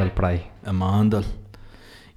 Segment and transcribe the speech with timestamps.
[0.00, 0.40] Amanda para aí.
[0.64, 1.22] Amanda.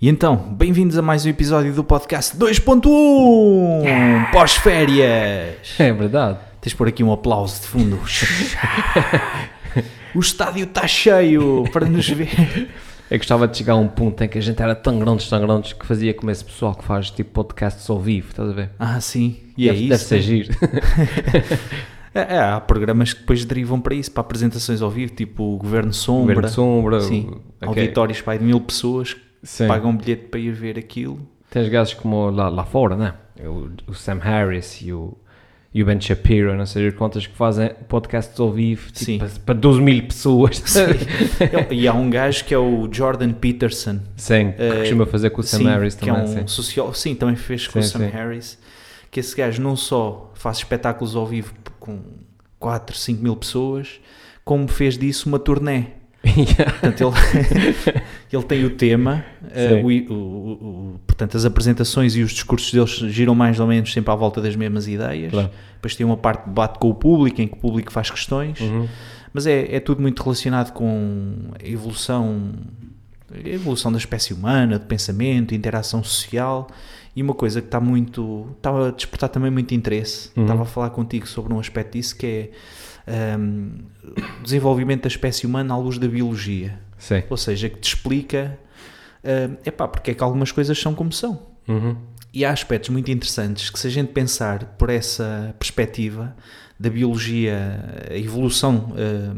[0.02, 5.58] E então, bem-vindos a mais um episódio do podcast 2.1 pós-férias.
[5.78, 6.40] É verdade.
[6.62, 8.00] Tens de pôr aqui um aplauso de fundo.
[10.16, 12.70] o estádio está cheio para nos ver.
[13.12, 15.42] Eu gostava de chegar a um ponto em que a gente era tão grandes, tão
[15.42, 18.70] grandes, que fazia como esse pessoal que faz tipo podcasts ao vivo, estás a ver?
[18.80, 19.42] Ah, sim.
[19.58, 19.90] E deve, é isso.
[19.90, 20.54] Deve ser giro.
[22.16, 25.58] É, é, há programas que depois derivam para isso, para apresentações ao vivo, tipo o
[25.58, 26.36] Governo Sombra.
[26.36, 27.00] Governo Sombra.
[27.02, 27.28] Sim.
[27.30, 27.84] o- ok.
[27.84, 29.68] Auditórios para de mil pessoas que Sim.
[29.68, 31.20] pagam um bilhete para ir ver aquilo.
[31.50, 33.14] Tens gajos como lá, lá fora, né?
[33.40, 35.18] O, o Sam Harris e o,
[35.74, 39.18] e o Ben Shapiro, não sei quantas que fazem podcasts ao vivo tipo, Sim.
[39.18, 40.62] para, para 12 mil pessoas.
[41.72, 44.00] e há um gajo que é o Jordan Peterson.
[44.16, 46.22] Sim, que Eh, costuma fazer com o Sam sim, Harris que também.
[46.22, 46.48] é um sim.
[46.48, 46.96] sociólogo.
[46.96, 48.12] Sim, também fez com o Sim, Sam sim.
[48.12, 48.60] Harris.
[49.12, 52.00] Que esse gajo não só faz espetáculos ao vivo com
[52.60, 54.00] 4, 5 mil pessoas,
[54.46, 55.86] como fez disso uma turnê.
[56.26, 56.72] Yeah.
[56.72, 59.84] Portanto, ele, ele tem o tema, Sim.
[59.84, 60.52] o, o-
[60.94, 64.40] o- portanto, as apresentações e os discursos deles giram mais ou menos sempre à volta
[64.42, 65.32] das mesmas ideias.
[65.32, 65.50] Claro.
[65.76, 68.58] Depois tem uma parte de debate com o público, em que o público faz questões.
[68.62, 68.88] Uhum.
[69.34, 72.52] Mas é, é tudo muito relacionado com a evolução,
[73.34, 76.68] a evolução da espécie humana, de pensamento, interação social.
[77.16, 78.48] E uma coisa que está muito.
[78.58, 80.32] estava a despertar também muito interesse.
[80.36, 80.44] Uhum.
[80.44, 82.52] Estava a falar contigo sobre um aspecto disso que
[83.06, 83.80] é hum,
[84.40, 86.80] o desenvolvimento da espécie humana à luz da biologia.
[86.98, 87.24] Sim.
[87.30, 88.58] Ou seja, que te explica
[89.24, 91.54] hum, epá, porque é que algumas coisas são como são.
[91.68, 91.96] Uhum.
[92.34, 96.36] E há aspectos muito interessantes que, se a gente pensar por essa perspectiva
[96.80, 99.32] da biologia, a evolução eh,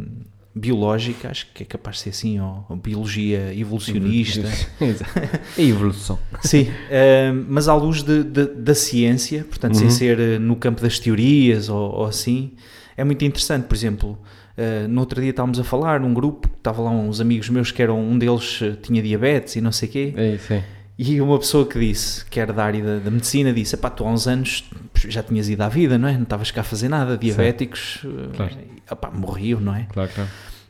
[0.56, 4.48] biológica, acho que é capaz de ser assim, ou, ou biologia evolucionista.
[5.58, 6.18] A evolução.
[6.42, 9.92] Sim, eh, mas à luz de- de- da ciência, portanto, sem Uhum.
[9.92, 12.54] ser eh, no campo das teorias ou, ou assim,
[12.96, 13.66] é muito interessante.
[13.66, 14.18] Por exemplo,
[14.58, 17.82] eh, no outro dia estávamos a falar num grupo, estava lá uns amigos meus que
[17.82, 20.14] eram, um deles tinha diabetes e não sei o quê.
[20.16, 20.64] É sim.
[20.98, 24.06] E uma pessoa que disse, que era da área da, da medicina, disse: Epá, tu
[24.06, 24.64] há uns anos
[25.08, 26.14] já tinhas ido à vida, não é?
[26.14, 28.52] Não estavas cá a fazer nada, diabéticos, eh, Claro.
[28.92, 29.88] epá, morriam, não é?
[29.92, 30.30] Claro, claro.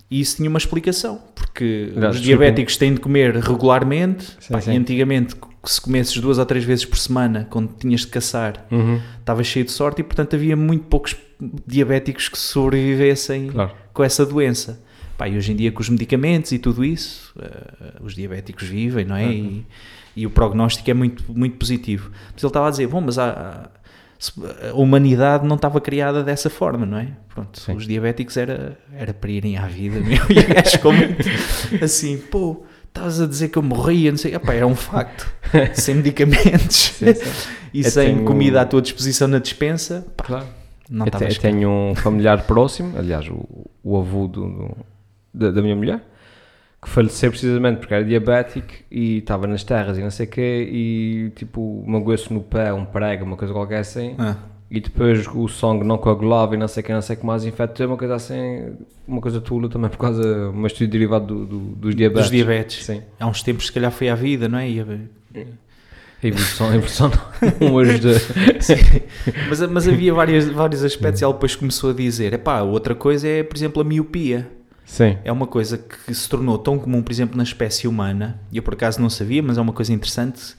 [0.10, 4.74] E isso tinha uma explicação, porque os diabéticos têm de comer regularmente, Sim, pá, sim.
[4.74, 9.00] e antigamente, se comesses duas ou três vezes por semana, quando tinhas de caçar, Uhum.
[9.20, 11.16] estavas cheio de sorte e, portanto, havia muito poucos
[11.68, 13.72] diabéticos que sobrevivessem Claro.
[13.94, 14.80] com essa doença.
[15.18, 19.06] Pá, e hoje em dia, com os medicamentos e tudo isso, eh, os diabéticos vivem,
[19.06, 19.32] não é?
[19.32, 19.66] E,
[20.16, 22.10] e o prognóstico é muito, muito positivo.
[22.34, 23.70] Mas ele estava a dizer, bom, mas há-
[24.72, 27.10] a humanidade não estava criada dessa forma, não é?
[27.34, 27.74] Pronto, Sim.
[27.76, 30.18] os diabéticos era, era para irem à vida, meu.
[30.30, 31.16] E o gajo ficou muito
[31.84, 35.30] assim, pô, estavas a dizer que eu morria, não sei, Epá, era um facto,
[35.76, 37.00] sem medicamentos
[37.74, 40.46] e Eu sem tenho- comida à tua disposição na dispensa, pá, Claro.
[40.90, 43.46] não eu, te- eu tenho um familiar próximo, aliás, o,
[43.84, 44.78] o avô do, do-
[45.34, 46.02] da, da minha mulher,
[46.86, 50.70] que faleceu precisamente porque era diabético e estava nas terras e não sei o quê,
[50.72, 54.36] e tipo, magoou-se no pé, um prego, uma coisa qualquer assim, Ah.
[54.70, 57.26] e depois o sangue não coagulava e não sei o que, não sei o que
[57.26, 58.74] mais, infectou uma coisa assim,
[59.08, 62.24] uma coisa tula também por causa um estudo derivado do, do- dos diabetes.
[62.24, 62.86] Dos diabetes.
[62.86, 63.02] Sim.
[63.20, 64.70] Há uns tempos, se calhar, foi à vida, não é?
[64.70, 64.86] E a-
[66.24, 67.12] A evolução, a evolução
[67.60, 68.14] não ajuda.
[69.50, 73.28] mas, mas havia várias, vários aspectos e ela depois começou a dizer: epá, outra coisa
[73.28, 74.48] é, por exemplo, a miopia.
[74.86, 75.18] Sim.
[75.24, 78.64] É uma coisa que se tornou tão comum, por exemplo, na espécie humana, e eu
[78.64, 80.56] por acaso não sabia, mas é uma coisa interessante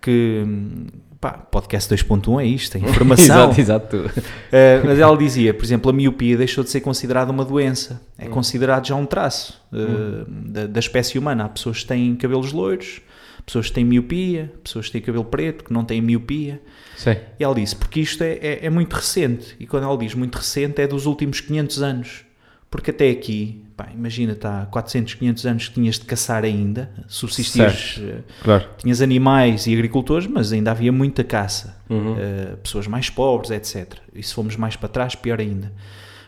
[0.00, 0.44] que.
[0.46, 0.86] hum,
[1.20, 3.50] Pá, podcast 2.1 é isto, é informação.
[3.50, 3.96] exato, exato.
[3.96, 8.00] Uh, mas ela dizia, por exemplo, a miopia deixou de ser considerada uma doença.
[8.16, 11.44] É considerado já um traço uh, da, da espécie humana.
[11.44, 13.02] Há pessoas que têm cabelos loiros,
[13.44, 16.58] pessoas que têm miopia, pessoas que têm cabelo preto, que não têm miopia.
[16.96, 17.16] Sim.
[17.38, 19.54] E ela disse, porque isto é, é, é muito recente.
[19.60, 22.24] E quando ela diz muito recente, é dos últimos 500 anos.
[22.70, 26.90] Porque até aqui, pá, imagina, está há 400, 500 anos que tinhas de caçar ainda,
[27.08, 28.64] subsistires, uh, Claro.
[28.76, 31.78] tinhas animais e agricultores, mas ainda havia muita caça.
[31.88, 32.12] Uhum.
[32.12, 33.94] Uh, pessoas mais pobres, etc.
[34.14, 35.72] E se fomos mais para trás, pior ainda.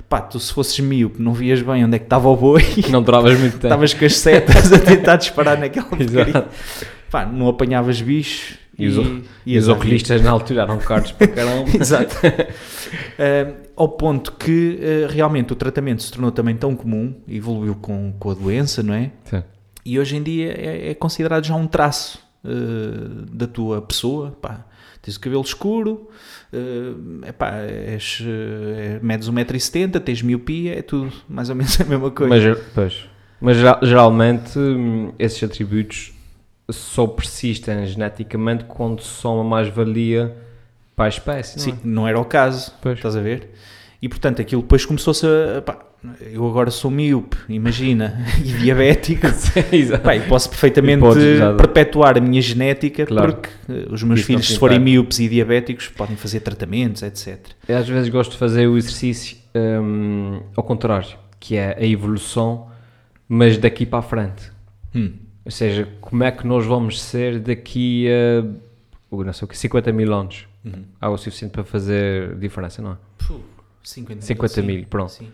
[0.08, 3.02] Pá, tu se fosses míope, não vias bem onde é que estava o boi, Não
[3.02, 3.66] duravas muito tempo.
[3.66, 5.86] estavas com as setas a tentar disparar naquela.
[7.10, 11.68] Pá, não apanhavas bicho E os, e os oculistas na altura eram caros para caramba.
[11.78, 12.16] Exato.
[12.92, 18.12] Uh, ao ponto que uh, realmente o tratamento se tornou também tão comum, evoluiu com,
[18.18, 19.10] com a doença, não é?
[19.24, 19.42] Sim.
[19.84, 24.36] E hoje em dia é, é considerado já um traço uh, da tua pessoa.
[24.42, 24.66] Pá,
[25.00, 26.08] tens o cabelo escuro,
[26.52, 32.10] uh, epá, és, uh, medes 1,70m, tens miopia, é tudo mais ou menos a mesma
[32.10, 32.50] coisa.
[32.50, 33.04] Mas, pois,
[33.40, 36.12] mas geral- geralmente hum, esses atributos
[36.70, 40.36] só persistem geneticamente quando são uma mais-valia
[40.94, 41.76] para a espécie, não Sim, é?
[41.84, 42.96] não era o caso, Pois.
[42.98, 43.50] estás a ver?
[44.00, 45.62] E portanto aquilo depois começou-se a.
[45.62, 45.78] Pá,
[46.20, 49.26] eu agora sou míope, imagina, e diabético.
[50.02, 53.34] Pá, posso perfeitamente podes perpetuar a minha genética Claro.
[53.34, 57.38] porque eh, os meus Isso filhos, se forem míopes e diabéticos, podem fazer tratamentos, etc.
[57.68, 62.66] Eu às vezes gosto de fazer o exercício hum, ao contrário, que é a evolução,
[63.28, 64.50] mas daqui para a frente.
[64.94, 65.12] Hum.
[65.44, 68.44] Ou seja, como é que nós vamos ser daqui a
[69.20, 70.46] não sei o que, 50 mil anos?
[70.64, 70.84] Uhum.
[71.00, 72.96] Algo suficiente para fazer diferença, não é?
[73.18, 73.40] Puh,
[73.82, 74.22] 50 mil.
[74.22, 74.62] 50 sim.
[74.62, 75.12] mil, pronto.
[75.12, 75.28] Sim.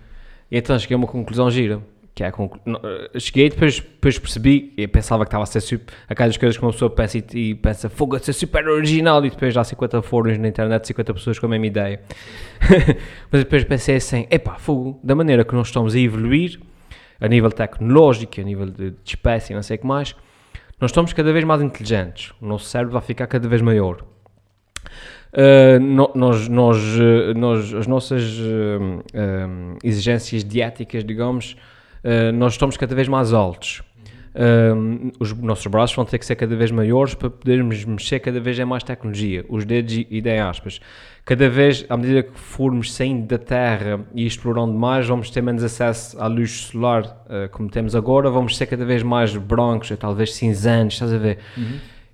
[0.51, 1.81] E então cheguei a uma conclusão gira.
[2.15, 2.61] Que é a conclu...
[2.67, 5.95] eh, cheguei e depois, depois percebi, e pensava que estava a ser super.
[6.09, 9.31] Aquelas coisas que uma pessoa pensa e, e pensa, fogo, a ser super original, e
[9.31, 12.01] depois há 50 fóruns na internet, 50 pessoas com a mesma ideia.
[13.31, 16.59] Mas depois pensei assim, epá, fogo, da maneira que nós estamos a evoluir,
[17.21, 20.15] a nível tecnológico, a nível de, de espécie, não sei o que mais,
[20.81, 22.33] nós estamos cada vez mais inteligentes.
[22.41, 24.05] O nosso cérebro vai ficar cada vez maior.
[25.33, 31.55] Uh, no- nós, nós, uh, nós, as nossas uh, um, exigências diéticas, digamos,
[32.05, 33.83] uh, nós estamos cada vez mais altos.
[34.39, 38.39] Um, os nossos braços vão ter que ser cada vez maiores para podermos mexer cada
[38.39, 39.45] vez em mais tecnologia.
[39.49, 40.81] Os dedos, e e aspas,
[41.25, 45.65] cada vez, à medida que formos saindo da Terra e explorando mais, vamos ter menos
[45.65, 49.97] acesso à luz solar uh, como temos agora, vamos ser cada vez mais brancos, ou
[49.97, 51.39] talvez cinzentos, estás a ver?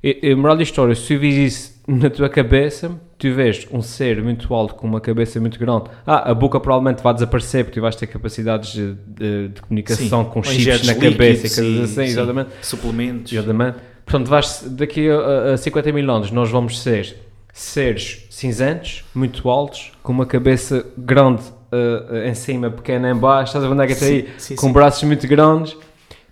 [0.02, 2.98] E, e, moral da história, se tu isso na tua cabeça,
[3.30, 7.12] vês um ser muito alto com uma cabeça muito grande, ah, a boca provavelmente vai
[7.14, 11.44] desaparecer porque tu vais ter capacidades de, de- de comunicação com Ou chips na cabeça
[11.44, 12.50] e assim, sim, exatamente.
[12.62, 13.32] Suplementos.
[13.32, 13.78] Exatamente.
[14.04, 17.16] Portanto, vais, daqui a, a 50 mil anos nós vamos ser
[17.52, 21.42] seres cinzentos, muito altos, com uma cabeça grande
[21.72, 24.22] uh, em cima, pequena em baixo, estás a ver onde é que está aí?
[24.22, 24.72] Sim, sim, com sim.
[24.72, 25.76] braços muito grandes.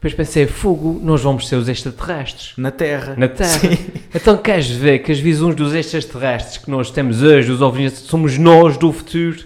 [0.02, 2.54] Depois pensei, fogo, nós vamos ser os extraterrestres.
[2.56, 3.14] Na Terra.
[3.16, 3.48] Na Terra.
[3.50, 3.78] Sim.
[4.12, 8.36] Então queres ver que as visões dos extraterrestres que nós temos hoje, dos OVNIs, somos
[8.36, 9.38] nós do futuro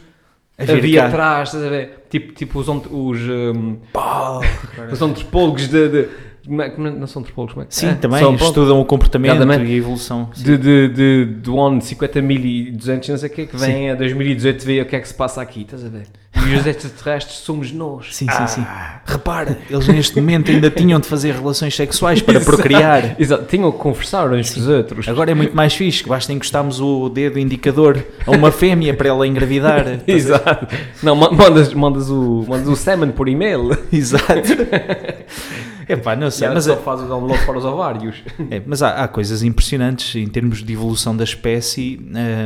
[0.59, 1.07] A a vir vir cá.
[1.09, 2.07] atrás, estás a ver?
[2.11, 4.41] Tipo, tipo os, os, um, Pau.
[4.91, 6.09] os antropólogos de, de-
[6.49, 7.95] é- não são antropólogos, como é Sim, é?
[7.95, 9.71] também São, estudam o comportamento Exatamente.
[9.71, 10.31] e a evolução.
[10.33, 10.43] Sim.
[10.43, 14.83] de, de, de, do ano 50.200, não sei o que, que vem a 2018 ver
[14.83, 16.07] o que é que se passa aqui, estás a ver?
[16.47, 18.15] E os extraterrestres somos nós.
[18.15, 18.67] Sim, sim, sim.
[19.05, 23.17] Repara, eles neste momento ainda tinham de fazer relações sexuais para procriar.
[23.21, 25.09] Exato, tinham que conversar uns com os outros.
[25.09, 29.09] Agora é muito mais fixe, que basta encostarmos o dedo indicador a uma fêmea para
[29.09, 29.87] ela engravidar.
[29.87, 30.67] A- Exato.
[31.03, 33.71] Não, ma- mandas, mandas, o, mandas o semen por e-mail.
[33.93, 34.27] Exato.
[35.89, 38.17] Epá, não sei, mas, mas só faz o download para os ovários.
[38.51, 42.01] é, mas há, há coisas impressionantes em termos de evolução da espécie.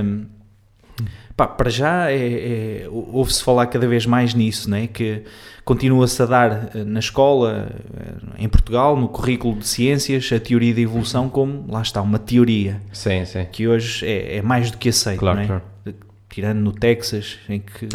[0.05, 0.25] hum,
[1.41, 4.87] pá, para já é, é- ouve-se falar cada vez mais nisso, né?
[4.87, 5.23] que
[5.65, 10.75] continua-se a dar eh, na escola, eh, em Portugal, no currículo de ciências, a teoria
[10.75, 13.47] da evolução como, lá está, uma teoria, Sim, sim.
[13.51, 15.47] que hoje é, é mais do que aceito, Claro, não é?
[15.47, 15.63] claro.
[16.29, 17.89] Tirando no Texas, em que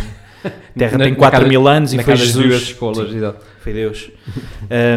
[0.43, 2.61] a Terra Na- tem na 4 cada- mil anos e foi Jesus.
[2.63, 3.19] escolas, Sim.
[3.59, 4.09] Foi Deus.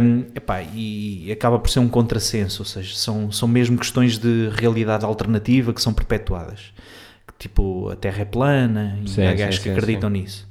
[0.03, 4.49] Um, epá, e acaba por ser um contrassenso, ou seja, são, são mesmo questões de
[4.55, 6.73] realidade alternativa que são perpetuadas.
[7.39, 10.49] Tipo, a Terra é plana e Sim, há sim, gajos que sim, acreditam nisso.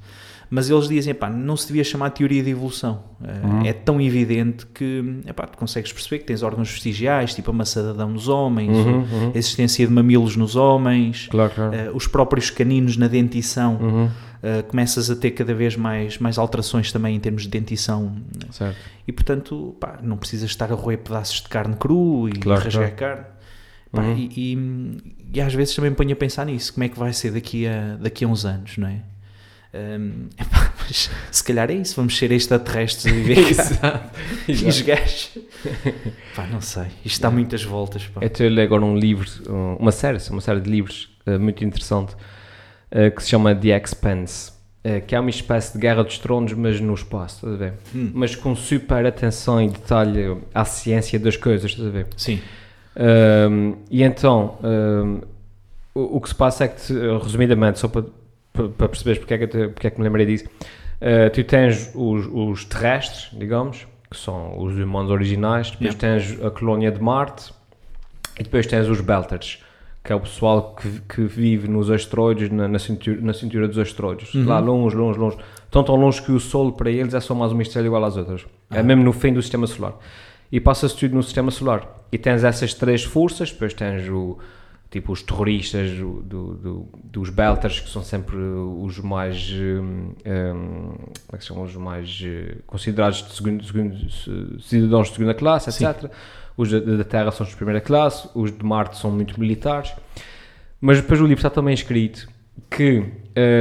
[0.50, 3.04] Mas eles dizem, epá, não se devia chamar teoria de evolução.
[3.20, 3.66] Uh, Uhum.
[3.66, 7.82] É tão evidente que epá, tu consegues perceber que tens órgãos vestigiais, tipo a maçã
[7.82, 9.32] de Adão nos homens, Uhum, uhum.
[9.34, 11.90] a existência de mamilos nos homens, Claro, claro.
[11.92, 13.76] uh, os próprios caninos na dentição.
[14.40, 18.14] Uh, começas a ter cada vez mais, mais alterações também em termos de dentição
[18.52, 18.76] Certo.
[19.06, 22.94] e portanto pá, não precisas estar a roer pedaços de carne cru e Claro, rasgar
[22.94, 23.16] claro.
[23.16, 23.24] carne
[23.92, 24.16] Pá, Uhum.
[24.16, 27.12] e, e- e às vezes também me ponho a pensar nisso como é que vai
[27.12, 29.00] ser daqui a, daqui a uns anos não é?
[30.40, 34.10] Epá, mas se calhar é isso vamos ser extraterrestres a viver cá
[34.48, 35.38] e os gajos
[36.34, 38.20] pá, não sei, isto dá muitas voltas pá.
[38.38, 42.14] Eu ler agora um livro, um- uma série, uma série de livros eh, muito interessante
[42.90, 44.52] eh, que se chama The Expanse,
[44.82, 47.74] eh, que é uma espécie de Guerra dos Tronos, mas no espaço, estás a ver?
[47.94, 52.06] Hum, Mas com super atenção e detalhe à ciência das coisas, estás a ver?
[52.16, 52.40] sim,
[52.98, 55.20] Um, e então, um,
[55.94, 58.04] o, o que se passa é que, te- resumidamente, só para,
[58.52, 61.92] para, perceberes porque é, que te- porque é que me lembrei disso, uh, tu tens
[61.94, 67.52] os, os terrestres, digamos, que são os humanos originais, depois tens a colónia de Marte
[68.38, 69.62] e depois tens os Belters,
[70.02, 73.78] que é o pessoal que, que vive nos asteroides, na, na, cintura, na cintura dos
[73.78, 74.46] asteroides, Uhum.
[74.46, 75.36] lá longe, longe, longe,
[75.70, 78.16] tão tão longe que o Sol para eles é só mais uma estrela igual às
[78.16, 78.82] outras, é Ah.
[78.82, 79.94] mesmo no fim do sistema solar
[80.50, 81.86] e passa-se tudo no sistema solar.
[82.10, 84.38] E tens essas três forças, depois tens o,
[84.90, 90.94] tipo os terroristas do, do- do- dos Belters, que são sempre os mais, hum, hum,
[90.96, 95.14] como é que se chamam, os mais eh, considerados de segundo, segundo- se- cidadãos de
[95.14, 95.84] segunda classe, Sim.
[95.86, 96.10] etc.
[96.56, 99.92] Os da, da Terra são os de primeira classe, os de Marte são muito militares.
[100.80, 102.26] Mas depois o livro está também escrito
[102.70, 103.04] que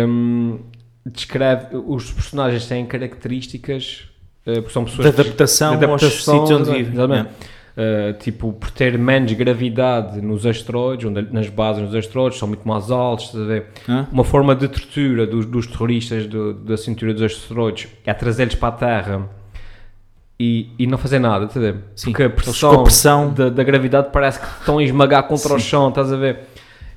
[0.08, 0.60] hum,
[1.06, 4.10] descreve, os personagens têm características,
[4.56, 7.22] porque são De pessoas que- adaptação, de aos adaptação, sítios onde vivem.
[7.22, 12.68] Uh, tipo, por ter menos gravidade nos asteroides, onde, nas bases dos asteroides, são muito
[12.68, 13.66] mais altos, estás a ver?
[13.88, 14.08] Hã?
[14.12, 18.70] Uma forma de tortura dos, dos terroristas do- da cintura dos asteroides é trazê-los para
[18.70, 19.30] a Terra
[20.40, 21.80] e, e não fazer nada, estás a ver?
[21.96, 25.54] Sim, Porque a pressão, a pressão- Da, da gravidade parece que estão a esmagar contra
[25.54, 25.66] o Sim.
[25.68, 26.40] chão, estás a ver?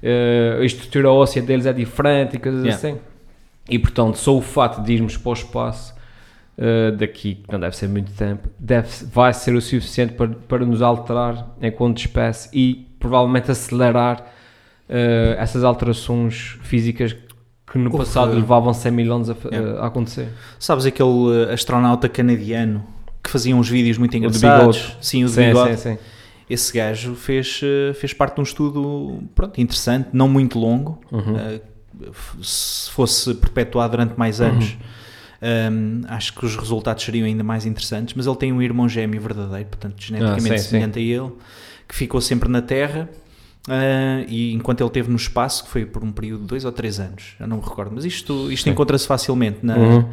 [0.03, 2.77] Uh, a estrutura óssea deles é diferente e coisas Yeah.
[2.79, 2.99] assim.
[3.69, 5.95] E portanto, só o fato de irmos para o espaço
[6.61, 10.65] uh, daqui, que não deve ser muito tempo, deve, vai ser o suficiente para, para
[10.67, 14.21] nos alterar enquanto espécie e provavelmente acelerar
[14.89, 17.17] uh, essas alterações físicas
[17.71, 19.81] que no Houve- passado levavam 100 mil anos a, Yeah.
[19.81, 20.29] a acontecer.
[20.59, 22.85] Sabes aquele eh, astronauta canadiano
[23.23, 24.77] que fazia uns vídeos muito engraçados?
[24.79, 24.97] bigode.
[25.01, 25.77] Sim, o sim, bigode.
[25.77, 25.99] sim, sim.
[26.49, 31.01] Esse gajo fez, eh, fez parte de um estudo pronto, interessante, não muito longo.
[31.13, 31.37] Uhum.
[31.39, 31.61] Eh,
[32.09, 34.77] f- se fosse perpetuado durante mais anos,
[35.43, 38.15] ehm, acho que os resultados seriam ainda mais interessantes.
[38.15, 41.31] Mas ele tem um irmão gêmeo verdadeiro, portanto, geneticamente Ah, sim, semelhante a ele,
[41.89, 43.09] que ficou sempre na Terra.
[43.69, 46.73] eh, e enquanto ele esteve no espaço, que foi por um período de dois ou
[46.73, 48.71] três anos, eu não me recordo, mas isto, isto Sim.
[48.71, 50.09] encontra-se facilmente na, Uhum.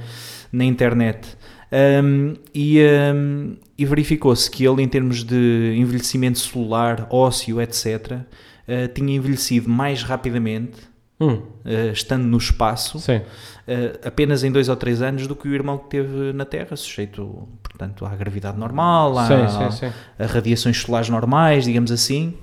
[0.51, 1.25] na internet.
[1.71, 2.79] Um, e,
[3.15, 7.85] um, e verificou-se que ele, em termos de envelhecimento celular, ósseo, etc.,
[8.67, 10.77] uh, tinha envelhecido mais rapidamente,
[11.19, 11.33] Hum,
[11.65, 15.77] uh, estando no espaço, uh, apenas em dois ou três anos, do que o irmão
[15.79, 19.93] que teve na Terra, sujeito, portanto, à gravidade normal, à, sim, sim, sim.
[20.19, 22.35] a radiações solares normais, digamos assim.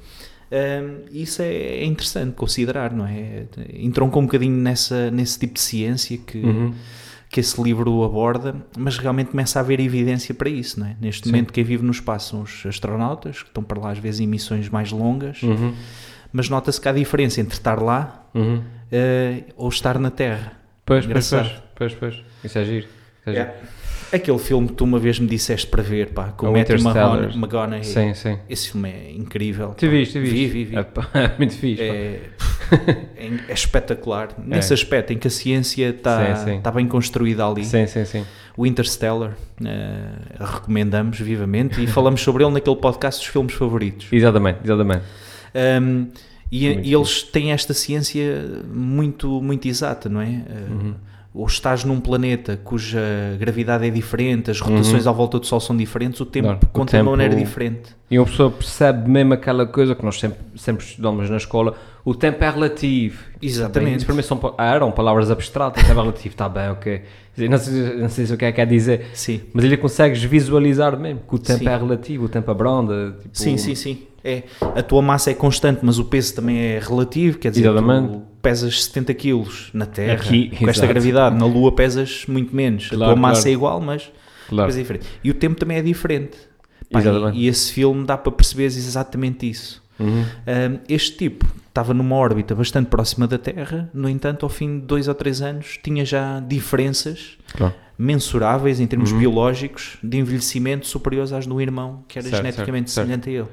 [0.53, 3.45] Um, isso é, é interessante considerar, não é?
[3.75, 6.75] Entroncou um bocadinho nessa, nesse tipo de ciência que, Uhum.
[7.31, 10.97] que esse livro aborda, mas realmente começa a haver evidência para isso, não é?
[11.01, 11.31] Neste Sim.
[11.33, 14.27] momento, quem vive no espaço são os astronautas, que estão para lá às vezes em
[14.27, 15.73] missões mais longas, Uhum.
[16.35, 18.61] Mas nota-se que há diferença entre estar lá Uhum.
[18.93, 20.53] eh, ou estar na Terra.
[20.85, 21.63] Pois, pois, Engraçado.
[21.77, 22.25] pois, pois, pois.
[22.45, 22.87] Isso é giro.
[23.21, 23.51] Isso é giro.
[24.13, 26.77] Aquele filme que tu uma vez me disseste para ver, pá, com O Matthew
[27.35, 27.85] McConaughey.
[27.85, 28.39] Sim, sim.
[28.49, 29.71] Esse filme é incrível.
[29.77, 30.35] Tu viste, tu viste?
[30.35, 30.77] Vi, vi, vi.
[30.77, 30.81] É,
[31.25, 31.83] é muito fixe.
[31.83, 32.21] É,
[33.17, 34.29] é, é espetacular.
[34.39, 37.65] Nesse aspecto em que a ciência está está bem construída ali.
[37.65, 38.25] Sim, sim, sim.
[38.57, 39.33] O Interstellar,
[39.65, 44.07] eh, recomendamos vivamente e falamos sobre ele naquele podcast dos filmes favoritos.
[44.13, 45.03] Exatamente, exatamente.
[45.55, 46.07] Um,
[46.53, 50.27] e, e eles têm esta ciência muito, muito exata, não é?
[50.27, 50.95] Uh, Uhum.
[51.37, 53.01] Ou estás num planeta cuja
[53.41, 56.55] gravidade é diferente, as rotações à volta do Sol são diferentes, o tempo Uhum.
[56.55, 57.97] Claro, o conta de uma tempo- maneira diferente.
[58.09, 62.15] E uma pessoa percebe mesmo aquela coisa que nós sempre, sempre estudamos na escola, o
[62.15, 63.21] tempo é relativo.
[63.43, 63.97] Exatamente.
[63.97, 67.03] Isso para mim são, ah, eram palavras abstratas, tempo é relativo, está bem, ok.
[67.51, 69.41] Não sei, não sei se o que é que quer dizer, Sim.
[69.53, 71.69] mas ele consegues visualizar mesmo que o tempo Sim.
[71.69, 73.17] é relativo, o tempo abranda.
[73.21, 73.99] Tipo, Sim, sim, sim.
[74.25, 78.09] É, a tua massa é constante, mas o peso também é relativo, quer dizer, Exatamente.
[78.15, 80.89] tu pesas 70 quilos na Terra, Aqui, com esta exato.
[80.89, 82.87] gravidade, na Lua pesas muito menos.
[82.87, 83.49] a Claro, tua massa claro.
[83.51, 84.11] é igual, mas
[84.49, 84.65] Claro.
[84.69, 85.07] coisa diferente.
[85.23, 86.37] E o tempo também é diferente.
[86.91, 87.37] Pá, Exatamente.
[87.39, 89.83] e, e esse filme dá para perceber exatamente isso.
[89.99, 90.23] Uhum.
[90.23, 94.87] Um, este tipo estava numa órbita bastante próxima da Terra, no entanto, ao fim de
[94.87, 97.75] dois ou três anos, tinha já diferenças Claro.
[97.99, 99.19] mensuráveis em termos Uhum.
[99.19, 103.23] biológicos de envelhecimento superiores às do irmão, que era Certo, geneticamente certo, certo.
[103.23, 103.49] semelhante a ele.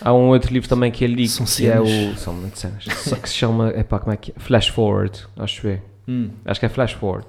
[0.00, 1.88] Há um outro livro também que ele liga, São que é cenas.
[1.88, 2.16] o.
[2.18, 2.84] São muitas cenas.
[2.84, 3.70] Só que se chama.
[3.70, 4.34] Epá, como é que é?
[4.40, 5.78] Flash Forward, acho eu.
[6.08, 6.30] Hum.
[6.44, 7.26] Acho que é Flash Forward.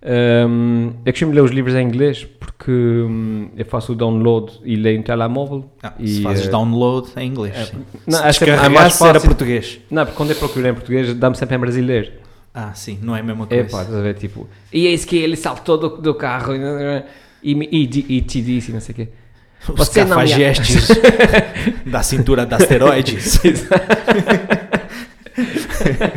[0.00, 4.76] Um, eu costumo ler os livros em inglês porque hum, eu faço o download e
[4.76, 5.68] leio no telemóvel.
[5.82, 7.56] Ah, e, se fazes eh, download em inglês.
[7.56, 7.84] é- sim.
[8.06, 9.28] não, se é sempre- é mais descarregasses era fácil.
[9.28, 9.80] português.
[9.90, 12.12] Não, porque quando eu procuro em português dá-me sempre em brasileiro.
[12.54, 13.70] Ah, sim, não é a mesma É coisa.
[13.70, 14.14] pá, estás a ver?
[14.14, 16.60] Tipo, e eis que ele saltou do, do carro e,
[17.42, 19.08] e, e, e te disse, não sei o quê.
[19.66, 20.88] Os Você cafajestes
[21.84, 23.40] da cintura de asteroides.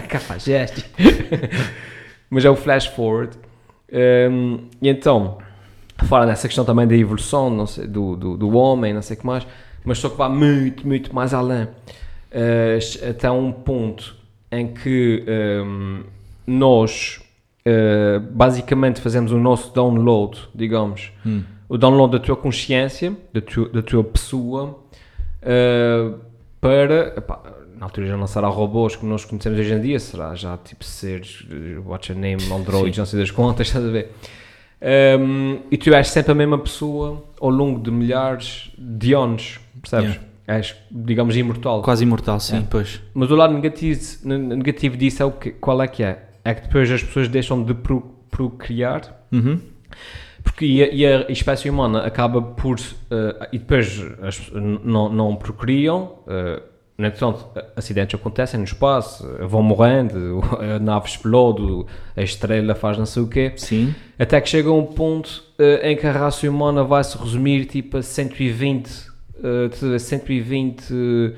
[0.08, 0.86] Cafajeste.
[2.30, 3.38] Mas é o flash forward.
[3.92, 5.38] Um, e então,
[6.06, 9.20] fala nessa questão também da evolução não sei, do, do, do homem, não sei o
[9.20, 9.46] que mais,
[9.84, 11.64] mas só que vai muito, muito mais além.
[11.64, 14.16] Uh, até um ponto
[14.50, 16.04] em que um,
[16.48, 17.22] nós
[17.66, 21.44] uh, basicamente fazemos o nosso download, digamos, Hum.
[21.74, 24.78] O download da tua consciência, da tua, da tua pessoa,
[25.44, 26.20] uh,
[26.60, 27.14] para.
[27.18, 27.42] epá,
[27.78, 30.84] na altura já não será robôs como nós conhecemos hoje em dia, será já tipo
[30.86, 34.12] seres, eh, what's your name, androids, não sei das contas, estás a ver?
[35.20, 40.20] Um, e tu és sempre a mesma pessoa ao longo de milhares de anos, percebes?
[40.48, 41.82] És, digamos, imortal.
[41.82, 42.64] Quase imortal, sim, É.
[42.70, 43.02] pois.
[43.14, 46.26] Mas o lado negativo, negativo disso é o que, qual é que é?
[46.44, 49.60] É que depois as pessoas deixam de pro- procriar Uhum.
[50.44, 52.80] Porque e a, e a espécie humana acaba por.
[52.80, 56.62] eh, e depois as não, não procriam, eh,
[57.02, 63.08] no entretanto, acidentes acontecem no espaço, vão morrendo, a nave explode, a estrela faz não
[63.08, 63.54] sei o quê.
[63.56, 63.96] Sim.
[64.20, 67.98] Até que chega um ponto uh, em que a raça humana vai se resumir tipo
[67.98, 71.34] a 120, uh, 120 uh,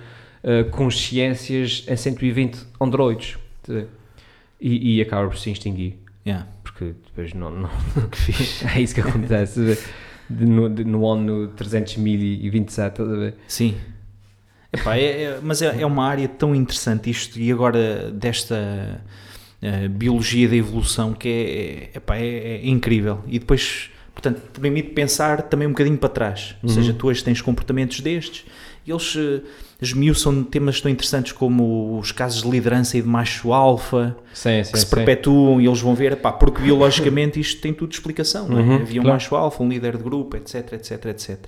[0.72, 3.38] consciências em 120 androides.
[4.60, 6.03] E, e acaba por se extinguir.
[6.26, 6.48] Yeah.
[6.64, 7.50] Porque depois não.
[7.50, 7.70] não
[8.10, 8.66] que fixe.
[8.68, 9.78] é isso que acontece.
[10.30, 13.36] no, no ano 300.027, estás a ver?
[13.48, 13.76] Sim.
[14.72, 19.04] Epá, é, é, mas é, é, uma área tão interessante isto e agora desta
[19.62, 23.24] uh, biologia da evolução que é, epá, é, é, incrível.
[23.28, 26.56] E depois, portanto, permite pensar também um bocadinho para trás.
[26.64, 26.98] Ou seja, uhum.
[26.98, 29.42] tu hoje tens comportamentos destes e eles uh,
[29.82, 34.72] esmiuçam temas tão interessantes como os casos de liderança e de macho alfa sim, sim,
[34.72, 34.96] que se sim.
[34.96, 38.48] perpetuam e eles vão ver, epá, porque biologicamente isto tem tudo explicação.
[38.48, 38.62] Não é?
[38.62, 39.16] Uhum, Havia um claro.
[39.16, 41.40] macho alfa, um líder de grupo, etc, etc, etc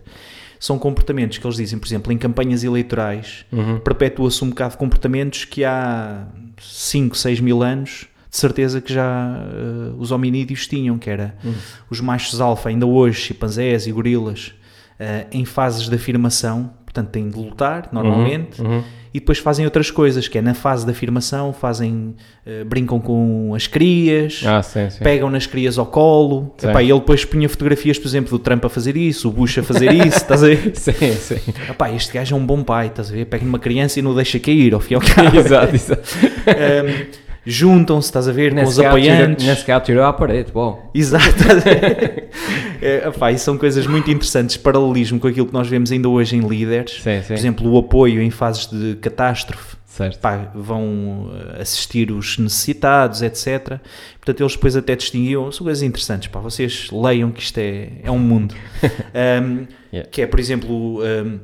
[0.59, 3.79] são comportamentos que eles dizem, por exemplo, em campanhas eleitorais, uhum.
[3.79, 6.27] perpetua-se um bocado de comportamentos que há
[6.59, 11.53] 5, 6 mil anos, de certeza que já uh, os hominídeos tinham, que era uhum.
[11.89, 14.53] os machos alfa, ainda hoje, chimpanzés e gorilas,
[14.99, 18.81] uh, em fases de afirmação, portanto têm de lutar, normalmente, uhum.
[19.13, 22.15] e depois fazem outras coisas, que é na fase de afirmação, fazem,
[22.47, 25.03] uh, brincam com as crias, ah, sim, sim.
[25.03, 28.63] pegam nas crias ao colo, Epá, e ele depois punha fotografias, por exemplo, do Trump
[28.63, 30.71] a fazer isso, o Bush a fazer isso, estás a ver?
[30.75, 31.53] sim, sim.
[31.69, 33.25] Epá, este gajo é um bom pai, estás a ver?
[33.25, 35.35] Pega uma criança e não deixa cair, ao fim e ao cabo.
[35.37, 36.01] exato, exato.
[36.47, 39.45] um, Juntam-se, estás a ver, nesse com os apoiantes.
[39.45, 40.89] Nesse caso tirou à parede, bom.
[40.93, 41.25] Exato.
[42.81, 46.39] é, e são coisas muito interessantes, paralelismo com aquilo que nós vemos ainda hoje em
[46.41, 47.01] líderes.
[47.01, 47.27] Sim, sim.
[47.27, 49.75] Por exemplo, o apoio em fases de catástrofe.
[49.85, 50.19] Certo.
[50.19, 53.79] Pá, vão eh, assistir os necessitados, etc.
[54.17, 58.11] Portanto, eles depois até distinguiam, são coisas interessantes, pá, vocês leiam que isto é, é
[58.11, 58.53] um mundo.
[58.83, 60.09] um, yeah.
[60.11, 61.39] Que é, por exemplo, um,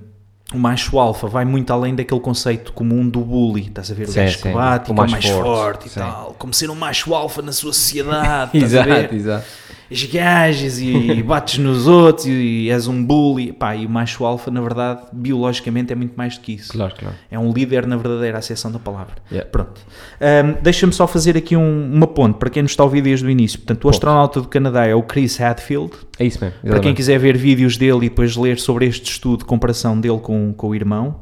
[0.54, 4.08] o macho alfa vai muito além daquele conceito comum do bully, estás a ver?
[4.08, 4.42] O sim, gajo sim.
[4.42, 6.00] que bate, o mais mais forte, forte, e sim.
[6.00, 6.36] tal.
[6.38, 9.46] Como ser um macho alfa na sua sociedade, exato, exato.
[9.92, 13.52] As gajas e bates nos outros e, és um bully.
[13.52, 16.72] Pá, e o macho alfa, na verdade, biologicamente é muito mais do que isso.
[16.72, 17.16] Claro, claro.
[17.30, 19.16] É um líder na verdadeira acessão da palavra.
[19.30, 19.50] Yeah.
[19.52, 19.82] Pronto.
[20.22, 23.26] Um, Deixa-me só fazer aqui um, uma ponte para quem nos está a ouvir desde
[23.26, 23.60] o início.
[23.60, 23.94] Portanto, o Ponto.
[23.94, 25.92] astronauta do Canadá é o Chris Hadfield.
[26.18, 26.60] É isso mesmo.
[26.60, 26.96] Para quem exatamente.
[26.96, 30.70] quiser ver vídeos dele e depois ler sobre este estudo de comparação dele com, com
[30.70, 31.20] o irmão.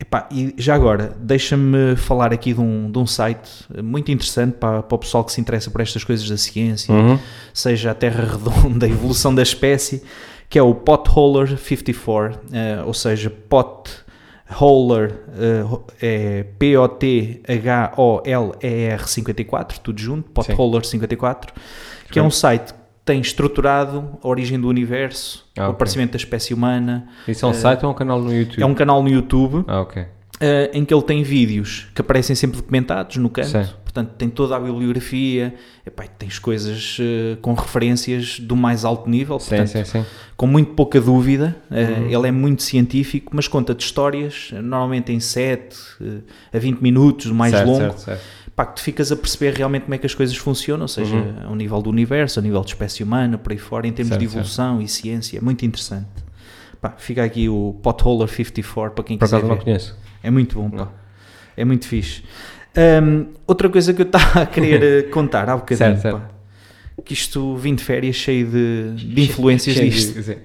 [0.00, 3.50] Epá, e já agora, deixa-me falar aqui de um, de um site
[3.84, 7.18] muito interessante para, para o pessoal que se interessa por estas coisas da ciência, Uhum.
[7.52, 10.02] seja a Terra Redonda, a evolução da espécie,
[10.48, 15.64] que é o Potholer 54, eh, ou seja, Potholer eh,
[16.00, 17.48] é P-O-T-H-O-L-E-R
[19.08, 21.52] 54, tudo junto, Potholer 54,
[22.10, 22.72] que é um site
[23.04, 25.74] tem estruturado a origem do universo, Ah, o ok.
[25.74, 27.08] aparecimento da espécie humana.
[27.26, 28.62] Isso é um Eh, site ou um canal no YouTube?
[28.62, 30.04] É um canal no YouTube Ah, ok.
[30.40, 33.48] eh, em que ele tem vídeos que aparecem sempre documentados no canto.
[33.48, 33.66] Sim.
[33.84, 35.52] Portanto, tem toda a bibliografia,
[35.84, 40.06] epá, tens coisas eh, com referências do mais alto nível, Sim, portanto, sim, sim.
[40.36, 41.56] com muito pouca dúvida.
[41.72, 42.06] Eh, Uhum.
[42.08, 45.76] Ele é muito científico, mas conta-te histórias, eh, normalmente em 7
[46.52, 48.22] a 20 minutos, o mais certo, longo, Certo, certo.
[48.60, 51.14] Pá, que tu ficas a perceber realmente como é que as coisas funcionam, ou seja,
[51.16, 51.48] Uhum.
[51.48, 54.20] ao nível do universo, ao nível de espécie humana, por aí fora, em termos Certo,
[54.20, 56.08] de evolução e ciência, é muito interessante.
[56.80, 59.64] Pá, fica aqui o Potholer 54 para quem Por quiser acaso não ver.
[59.64, 59.96] conheço.
[60.22, 60.76] É muito bom, pá.
[60.76, 60.88] Não.
[61.56, 62.22] É muito fixe.
[63.02, 66.18] Hum, outra coisa que eu estava a querer eh, contar há bocadinho, Certo, certo.
[66.20, 66.30] pá,
[67.04, 70.22] que isto vim de férias cheio de, de influências Cheio de- disto.
[70.22, 70.36] sim.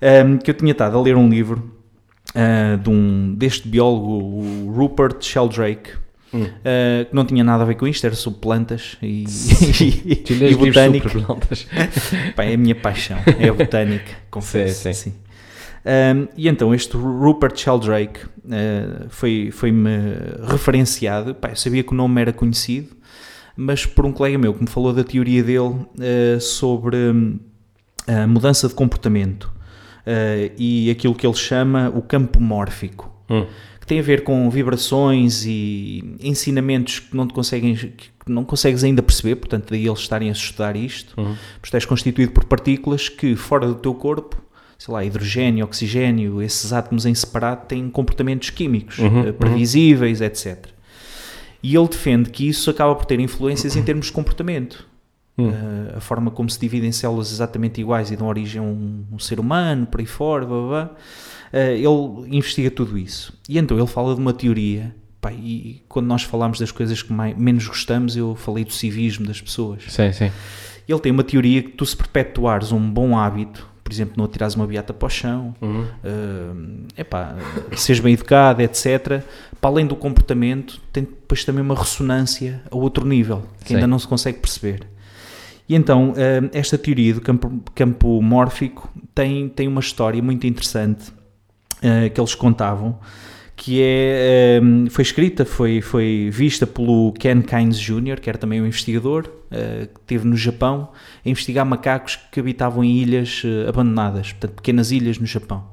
[0.00, 1.72] Um, que eu tinha estado a ler um livro
[2.34, 5.90] uh, de um, deste biólogo, o Rupert Sheldrake,
[6.32, 6.42] Hum.
[6.42, 9.24] uh, que não tinha nada a ver com isto, era sobre plantas e,
[9.80, 11.08] e, e botânica.
[12.36, 14.82] Pá, é a minha paixão, é a botânica, confesso.
[14.82, 15.14] Sim, sim.
[15.86, 19.88] Um, e então este Rupert Sheldrake uh, foi- foi-me
[20.46, 22.94] referenciado, Pá, eu sabia que o nome era conhecido,
[23.56, 27.38] mas por um colega meu que me falou da teoria dele uh, sobre hum,
[28.06, 33.44] a mudança de comportamento uh, e aquilo que ele chama o campo mórfico Hum.
[33.88, 39.02] Tem a ver com vibrações e ensinamentos que não te conseguem que não consegues ainda
[39.02, 41.34] perceber, portanto daí eles estarem a estudar isto, Uhum.
[41.62, 44.36] tu és constituído por partículas que fora do teu corpo,
[44.78, 50.66] sei lá, hidrogênio, oxigênio, esses átomos em separado têm comportamentos químicos Uhum, eh, previsíveis, etc.
[51.62, 54.86] E ele defende que isso acaba por ter influências em termos de comportamento.
[55.38, 55.50] Hum.
[55.50, 59.18] Uh, a forma como se dividem células exatamente iguais e dão origem a um, um
[59.20, 60.90] ser humano, por aí fora, blá, blá, blá.
[61.52, 63.32] Uh, ele investiga tudo isso.
[63.48, 67.12] E então ele fala de uma teoria, pá, e quando nós falamos das coisas que
[67.12, 69.84] mais, menos gostamos, eu falei do civismo das pessoas.
[69.88, 70.30] Sim, sim.
[70.88, 74.54] Ele tem uma teoria que tu se perpetuares um bom hábito, por exemplo, não atirares
[74.54, 75.82] uma beata para o chão, Uhum.
[75.82, 77.36] uh, epá,
[77.76, 79.22] seres bem educado, etc.
[79.60, 83.74] Para além do comportamento, tem depois também uma ressonância a outro nível, que Sim.
[83.76, 84.86] ainda não se consegue perceber.
[85.68, 91.10] E então, uh, esta teoria do campo, campo mórfico tem, tem uma história muito interessante
[91.10, 92.98] uh, que eles contavam,
[93.54, 98.62] que é, um, foi escrita, foi, foi vista pelo Ken Kynes Jr., que era também
[98.62, 100.90] um investigador, que esteve no Japão,
[101.24, 105.64] a investigar macacos que habitavam em ilhas abandonadas, portanto, pequenas ilhas no Japão.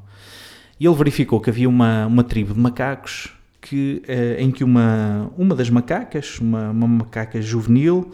[0.79, 3.34] E ele verificou que havia uma, uma tribo de macacos
[3.65, 8.12] que, uh, em que uma, uma das macacas, uma, uma macaca juvenil,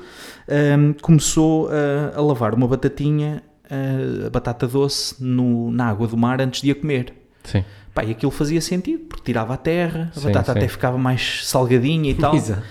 [0.48, 6.16] um, começou a, a lavar uma batatinha, uh, a batata doce, no, na água do
[6.16, 7.14] mar antes de a comer.
[7.44, 7.66] Sim.
[7.94, 10.60] Pá, e aquilo fazia sentido, porque tirava a terra, a Sim, batata sim.
[10.60, 12.34] até ficava mais salgadinha e tal.
[12.38, 12.64] Exato.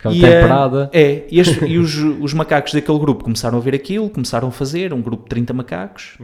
[0.00, 0.88] Aquela E, eh.
[0.92, 4.50] É, e, as- e os, os macacos daquele grupo começaram a ver aquilo, começaram a
[4.50, 6.18] fazer, um grupo de 30 macacos.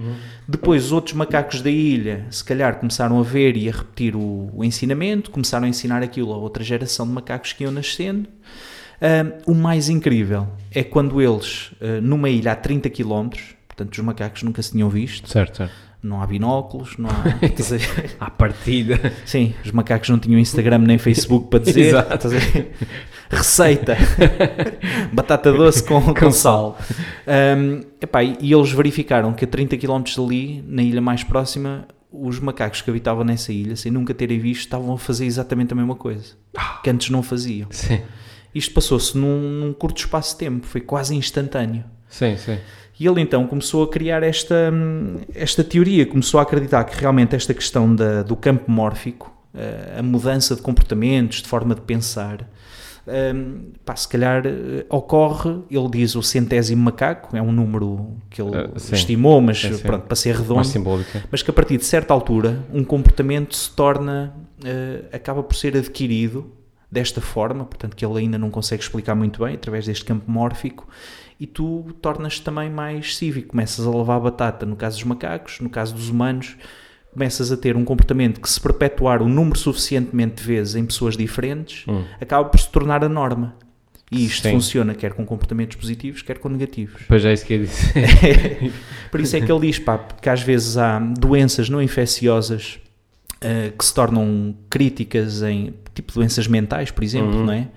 [0.49, 4.51] Depois, os outros macacos da ilha, se calhar, começaram a ver e a repetir o,
[4.55, 8.29] o ensinamento, começaram a ensinar aquilo a outra geração de macacos que iam nascendo.
[9.47, 13.29] O mais incrível é quando eles, ah, numa ilha a 30 km,
[13.69, 15.73] portanto, os macacos nunca se tinham visto, Certo, certo.
[16.03, 17.13] não há binóculos, não há.
[17.45, 18.17] ver?
[18.19, 19.13] À partida.
[19.27, 21.81] Sim, os macacos não tinham Instagram nem Facebook para dizer.
[21.93, 22.29] Exato.
[23.31, 23.97] Receita:
[25.13, 26.79] batata doce com, com sal.
[27.27, 32.39] Um, epá, e eles verificaram que a 30 km dali, na ilha mais próxima, os
[32.39, 35.95] macacos que habitavam nessa ilha, sem nunca terem visto, estavam a fazer exatamente a mesma
[35.95, 36.35] coisa
[36.83, 37.69] que antes não faziam.
[37.71, 38.01] Sim.
[38.55, 41.85] Isto passou-se num, num curto espaço de tempo, foi quase instantâneo.
[42.09, 42.57] Sim, sim.
[42.99, 47.37] E ele então começou a criar esta, hum, esta teoria, começou a acreditar que realmente
[47.37, 52.49] esta questão da- do campo mórfico, eh, a mudança de comportamentos, de forma de pensar,
[53.07, 58.41] hum, pá, se calhar eh, ocorre, ele diz o centésimo macaco, é um número que
[58.41, 58.95] ele sim.
[58.95, 59.79] estimou, mas sim.
[59.79, 60.69] pronto, para ser redondo,
[61.31, 65.77] mas que a partir de certa altura um comportamento se torna, eh, acaba por ser
[65.77, 66.53] adquirido
[66.91, 70.89] desta forma, portanto que ele ainda não consegue explicar muito bem, através deste campo mórfico,
[71.39, 75.61] e tu tornas-te também mais cívico, começas a lavar a batata, no caso dos macacos,
[75.61, 76.57] no caso dos humanos,
[77.17, 81.17] começas a ter um comportamento que se perpetuar um número suficientemente de vezes em pessoas
[81.17, 82.05] diferentes, Hum.
[82.21, 83.55] acaba por se tornar a norma.
[84.13, 84.53] E isto Sim.
[84.53, 87.03] funciona quer com comportamentos positivos, quer com negativos.
[87.09, 87.93] Pois é isso que eu disse.
[89.11, 92.79] Por isso é que ele diz pá, que às vezes há doenças não infecciosas
[93.41, 97.45] eh, que se tornam críticas em tipo doenças mentais, por exemplo, Uhum.
[97.47, 97.69] não é?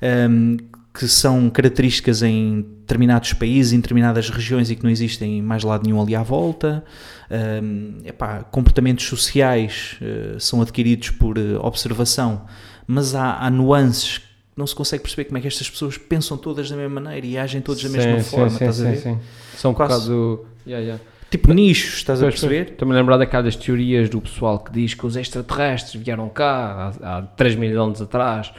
[0.00, 0.56] Ahm,
[0.98, 5.62] que são características em determinados países, em determinadas regiões e que não existem em mais
[5.62, 6.82] lado nenhum ali à volta.
[8.04, 12.46] Epá, comportamentos sociais eh, são adquiridos por eh, observação,
[12.86, 14.24] mas há, há nuances que
[14.56, 17.36] não se consegue perceber como é que estas pessoas pensam todas da mesma maneira e
[17.36, 18.96] agem todos da mesma Sim, forma, sim, estás sim, a ver?
[18.96, 19.18] sim, sim.
[19.56, 20.46] São um Quase- bocado.
[20.66, 21.04] Yeah, yeah.
[21.30, 22.40] Tipo nichos, estás a Pois, pois.
[22.50, 22.72] perceber?
[22.72, 27.18] Estou-me a lembrar daquelas teorias do pessoal que diz que os extraterrestres vieram cá há,
[27.18, 28.52] há 3 mil anos atrás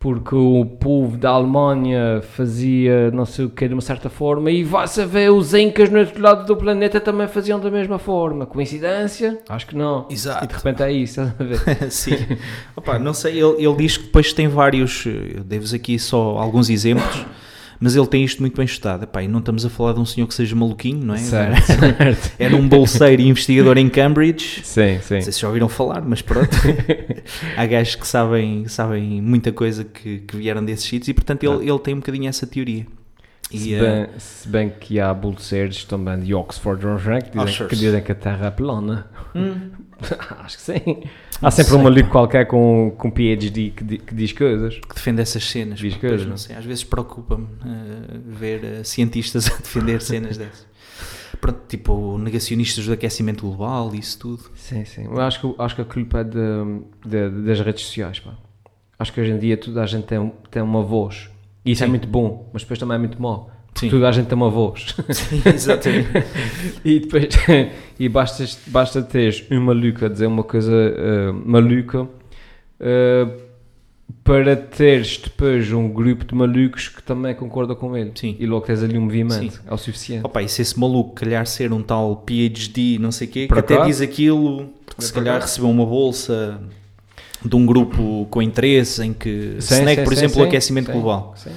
[0.00, 4.64] porque o povo da Alemanha fazia não sei o que de uma certa forma e
[4.64, 8.46] vai-se a ver os incas no outro lado do planeta também faziam da mesma forma.
[8.46, 9.38] Coincidência?
[9.46, 10.06] Acho que não.
[10.08, 10.46] Exato.
[10.46, 11.60] E de repente é isso, a ver?
[11.92, 12.16] Sim.
[12.74, 16.38] Opa, não sei, ele, ele diz que depois tem vários, eh, eu devo aqui só
[16.38, 17.26] alguns exemplos,
[17.80, 19.04] mas ele tem isto muito bem estudado.
[19.04, 21.18] Epá, e não estamos a falar de um senhor que seja maluquinho, não é?
[21.18, 22.32] Certo, certo.
[22.38, 24.60] Era um bolseiro e investigador em Cambridge.
[24.62, 25.14] Sim, sim.
[25.14, 26.50] Não sei se já ouviram falar, mas pronto.
[27.56, 31.70] Há gajos que sabem, sabem muita coisa que, que vieram desses sítios e, portanto, ele,
[31.70, 32.86] ele tem um bocadinho essa teoria.
[33.50, 37.38] E, Se eh, bem, se bem que há bolseiros também de Oxford ou Oxford que
[37.38, 39.06] dizem, que dizem que a Terra é plana.
[39.34, 39.70] hum,
[40.44, 41.02] Acho que sim.
[41.42, 44.78] Há sempre um maluco qualquer com, com PhD que, que diz coisas.
[44.78, 45.78] que defende essas cenas.
[45.78, 46.26] Diz coisas.
[46.26, 50.66] não sei, às vezes preocupa-me eh, ver eh, cientistas a defender cenas dessas.
[51.40, 54.42] Pronto, tipo negacionistas do aquecimento global e isso tudo.
[54.54, 55.04] Sim, sim.
[55.04, 56.40] Eu acho que, acho que a culpa é de,
[57.06, 58.20] de- das redes sociais.
[58.20, 58.34] Pá.
[58.98, 61.30] Acho que hoje em dia toda a gente tem, tem uma voz.
[61.64, 61.90] E isso é Sim.
[61.90, 63.50] muito bom, mas depois também é muito mau.
[63.80, 63.90] Porque Sim.
[63.90, 64.94] toda a gente tem uma voz.
[65.10, 66.08] Sim, exatamente.
[66.84, 67.28] e depois
[67.98, 72.06] e basta, basta teres um maluco a dizer uma coisa eh, maluca
[72.78, 73.26] eh,
[74.22, 78.12] para teres depois um grupo de malucos que também concorda com ele.
[78.14, 78.36] Sim.
[78.38, 79.54] E logo tens ali um movimento.
[79.54, 79.60] Sim.
[79.66, 80.26] É o suficiente.
[80.26, 83.48] Opa, e se esse maluco calhar ser um tal PhD, não sei o quê, que
[83.48, 85.52] Por até diz aquilo, porque se calhar acaso?
[85.52, 86.60] recebeu uma bolsa
[87.42, 90.44] de um grupo com interesse em que Sim, se negue, sim, por sim, exemplo, o
[90.46, 91.34] aquecimento global.
[91.36, 91.50] sim.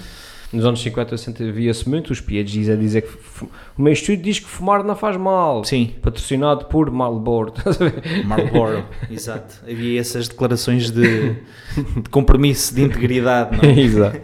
[0.54, 4.38] Nos anos 50 60 via-se muito os PhDs a dizer que o meu estudo diz
[4.38, 5.64] que fumar não faz mal.
[5.64, 7.54] Sim, Patrocinado por Marlboro.
[8.24, 9.56] Marlboro, exato.
[9.64, 13.74] Havia essas declarações de, de compromisso, de integridade, não é?
[13.82, 14.22] Exato.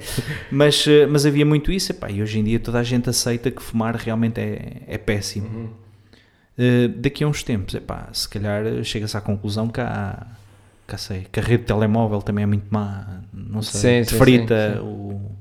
[0.52, 3.50] Mas, eh, mas havia muito isso, epá, e hoje em dia toda a gente aceita
[3.50, 5.48] que fumar realmente é, é péssimo.
[5.48, 5.70] Uhum.
[6.60, 10.28] Uh, daqui a uns tempos, epá, se calhar chega-se à conclusão que há,
[10.86, 14.18] que, sei, que a rede de telemóvel também é muito má, não sei, Sim, sim,
[14.18, 14.86] frita sim, sim.
[14.86, 15.39] o,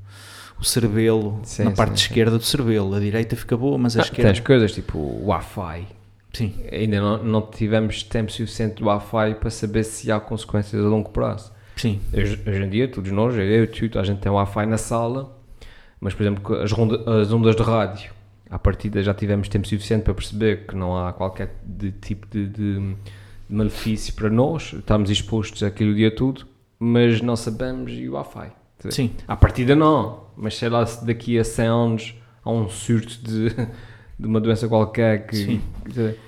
[0.60, 2.06] o cerebelo Sim, na sim, parte sim.
[2.06, 4.32] esquerda do cerebelo, a direita fica boa, mas a Ah, esquerda...
[4.32, 5.86] tens coisas tipo o Wi-Fi.
[6.32, 10.86] Sim, Ainda não, não tivemos tempo suficiente do Wi-Fi para saber se há consequências a
[10.88, 11.50] longo prazo.
[11.76, 15.36] sim, Hoje, hoje em dia, todos nós, eu, tu, a gente tem Wi-Fi na sala,
[16.00, 18.10] mas, por exemplo, as, ronda- as ondas de rádio,
[18.50, 22.46] à partida já tivemos tempo suficiente para perceber que não há qualquer de tipo de,
[22.46, 22.94] de-
[23.48, 26.46] de malefício para nós, estamos expostos àquilo o dia todo,
[26.78, 28.52] mas não sabemos e o Wi-Fi.
[28.90, 29.10] Sim.
[29.26, 33.48] À partida não, mas sei lá se daqui a 100 anos há um surto de,
[34.18, 35.36] de uma doença qualquer que...
[35.36, 35.60] Sim.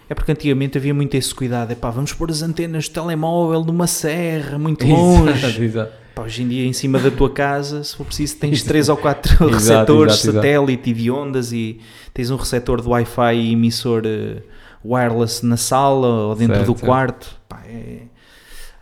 [0.09, 3.87] É porque antigamente havia muito esse cuidado, epá, vamos pôr as antenas de telemóvel numa
[3.87, 5.31] serra, muito longe.
[5.46, 5.92] Exato, exato.
[6.14, 8.96] Pá, hoje em dia, em cima da tua casa, se for preciso, tens três ou
[8.96, 10.37] quatro Exato, receptores exato, exato.
[10.37, 11.81] satélite e de ondas e
[12.12, 14.42] tens um receptor de Wi-Fi e emissor eh,
[14.85, 16.85] wireless na sala ou dentro Certo, do certo.
[16.87, 17.40] quarto.
[17.49, 18.03] Pá, é-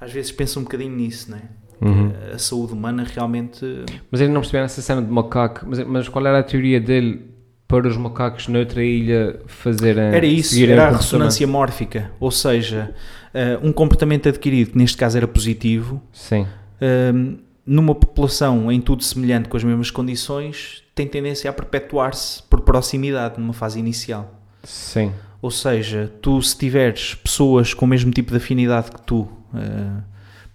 [0.01, 1.43] Às vezes penso um bocadinho nisso, né?
[1.81, 2.11] Uhum.
[2.11, 3.65] Que A saúde humana realmente.
[4.11, 5.65] Mas ele não percebeu essa cena de macaco.
[5.69, 7.39] Mas, mas qual era a teoria dele
[7.69, 10.05] para os macacos noutra ilha fazerem.
[10.05, 12.11] Era isso, era a ressonância mórfica.
[12.19, 12.95] Ou seja,
[13.35, 16.47] eh, um comportamento adquirido, que neste caso era positivo, Sim.
[16.81, 22.63] Hum, numa população em tudo semelhante com as mesmas condições, tem tendência a perpetuar-se por
[22.63, 24.43] proximidade numa fase inicial.
[24.65, 25.13] Sim.
[25.43, 30.03] Ou seja, tu se tiveres pessoas com o mesmo tipo de afinidade que tu, eh,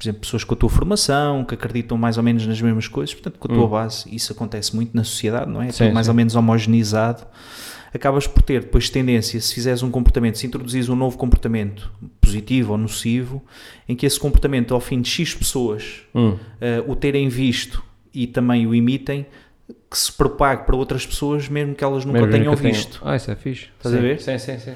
[0.03, 3.13] por exemplo, pessoas com a tua formação, que acreditam mais ou menos nas mesmas coisas,
[3.15, 3.69] portanto, com a tua Hum.
[3.69, 5.69] base, isso acontece muito na sociedade, não é?
[5.69, 6.11] É Sim, mais sim.
[6.11, 7.25] ou menos homogeneizado.
[7.93, 12.71] Acabas por ter depois tendência, se fizeres um comportamento, se introduzires um novo comportamento, positivo
[12.73, 13.43] ou nocivo,
[13.87, 16.35] em que esse comportamento, ao fim de X pessoas, Hum.
[16.59, 19.25] eh, o terem visto e também o imitem,
[19.89, 22.99] que se propague para outras pessoas, mesmo que elas nunca Mesmo tenham tenha- visto.
[23.05, 23.67] Ah, isso é fixe.
[23.77, 24.03] Estás a Sim.
[24.03, 24.19] ver?
[24.21, 24.73] Sim, sim, sim.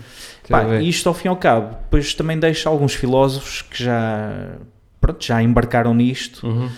[0.48, 4.58] Pá, a isto ao fim e ao cabo, depois também deixa alguns filósofos que já,
[5.00, 6.70] pronto, já embarcaram nisto, Uhum.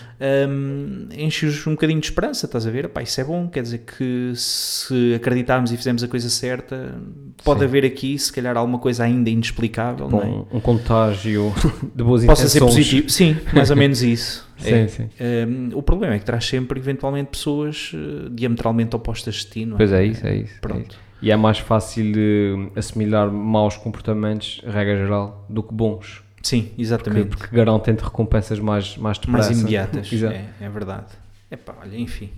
[0.49, 2.89] hum, enche-os um bocadinho de esperança, estás a ver?
[2.89, 6.95] Pá, isso é bom, quer dizer que se acreditarmos e fizermos a coisa certa,
[7.43, 7.65] pode Sim.
[7.65, 10.25] haver aqui, se calhar, alguma coisa ainda inexplicável, não é?
[10.25, 11.53] Um, um contágio
[11.95, 12.85] de boas Possa ser intenções.
[12.87, 14.47] positivo, sim, mais ou menos isso.
[14.59, 14.87] Sim, É.
[14.89, 15.09] sim.
[15.47, 19.75] Hum, o problema é que traz sempre, eventualmente, pessoas eh, diametralmente opostas de ti, não
[19.75, 19.77] é?
[19.77, 20.53] Pois é isso, é isso.
[20.57, 20.89] é Pronto.
[20.89, 20.99] isso.
[21.21, 26.21] E é mais fácil de assimilar maus comportamentos, regra geral, do que bons.
[26.41, 27.37] Sim, Porque, exatamente.
[27.37, 29.49] porque garantem-te recompensas mais, mais depressa.
[29.49, 30.09] mais imediatas.
[30.23, 31.07] É, é verdade.
[31.51, 32.29] Epá, olha, enfim.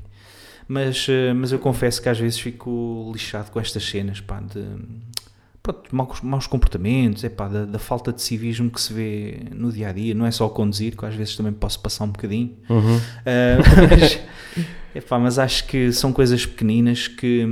[0.67, 4.65] Mas, eh, mas eu confesso que às vezes fico lixado com estas cenas, pá, de
[5.63, 9.89] pronto, maus, maus comportamentos, epá, da, da falta de civismo que se vê no dia
[9.89, 10.13] a dia.
[10.13, 12.55] Não é só conduzir, que às vezes também posso passar um bocadinho.
[12.69, 12.99] Uhum.
[13.25, 13.57] Ah,
[13.89, 14.19] mas,
[14.95, 17.45] epá, mas acho que são coisas pequeninas que,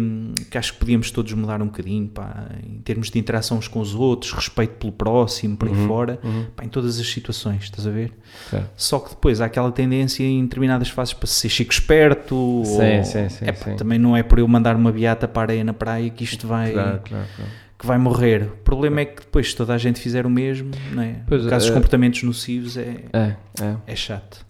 [0.49, 3.79] que acho que podíamos todos mudar um bocadinho, pá, em termos de interação uns com
[3.79, 6.45] os outros, respeito pelo próximo, por aí Uhum, fora, uhum.
[6.55, 8.11] pá, em todas as situações, estás a ver?
[8.49, 8.69] Certo.
[8.75, 13.03] Só que depois há aquela tendência em determinadas fases para ser chico esperto, Sim, ou,
[13.03, 15.73] sim, sim, epá, também não é por eu mandar uma beata para a areia na
[15.73, 17.51] praia que isto vai, Claro, claro, claro.
[17.79, 18.43] Que vai morrer.
[18.43, 21.15] O problema é que depois se toda a gente fizer o mesmo, não é?
[21.25, 23.75] Pois, dos é- comportamentos nocivos é, É, é.
[23.87, 24.45] é chato.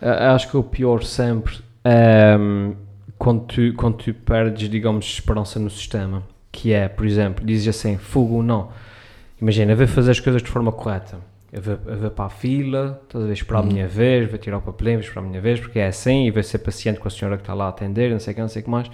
[0.00, 2.36] Acho que o pior sempre é
[3.18, 6.22] quando, tu, quando tu perdes, digamos, esperança no sistema.
[6.52, 8.68] Que é, por exemplo, dizes assim, fogo não.
[9.42, 11.18] Imagina, eu vou fazer as coisas de forma correta.
[11.52, 13.68] Eu vou, eu vou para a fila, estás a ver, esperar a Uhum.
[13.72, 16.30] minha vez, vou tirar o papelinho, vou esperar a minha vez, porque é assim, e
[16.30, 18.40] vou ser paciente com a senhora que está lá a atender, não sei o que,
[18.40, 18.88] não sei o que mais.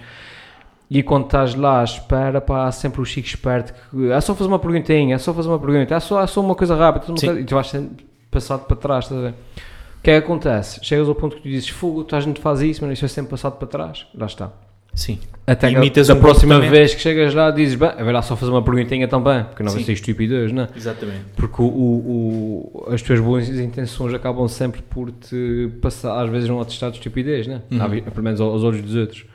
[0.89, 4.35] E quando estás lá à espera, pá, há sempre o chico esperto que é só
[4.35, 7.05] fazer uma perguntinha, é só fazer uma pergunta, é só, é só uma coisa rápida,
[7.11, 7.89] uma coisa- e tu vais sendo
[8.29, 9.31] passado para trás, estás a ver?
[9.31, 10.79] O que é que acontece?
[10.83, 13.07] Chegas ao ponto que tu dizes, fogo, tu a gente faz isso, mas isso é
[13.07, 14.05] sempre passado para trás.
[14.13, 14.51] Lá está.
[14.93, 15.19] Sim.
[15.47, 18.51] Até que da um próxima vez que chegas lá, dizes, bem, é lá só fazer
[18.51, 19.85] uma perguntinha também, porque não vai Sim.
[19.87, 20.69] ser estupidez, não é?
[20.75, 21.21] Exatamente.
[21.35, 26.59] Porque o, o- as tuas boas intenções acabam sempre por te passar, às vezes, um
[26.61, 27.61] atestado de estupidez, né?
[27.71, 27.81] Uhum.
[27.81, 29.25] À vi- Pelo menos aos olhos dos outros.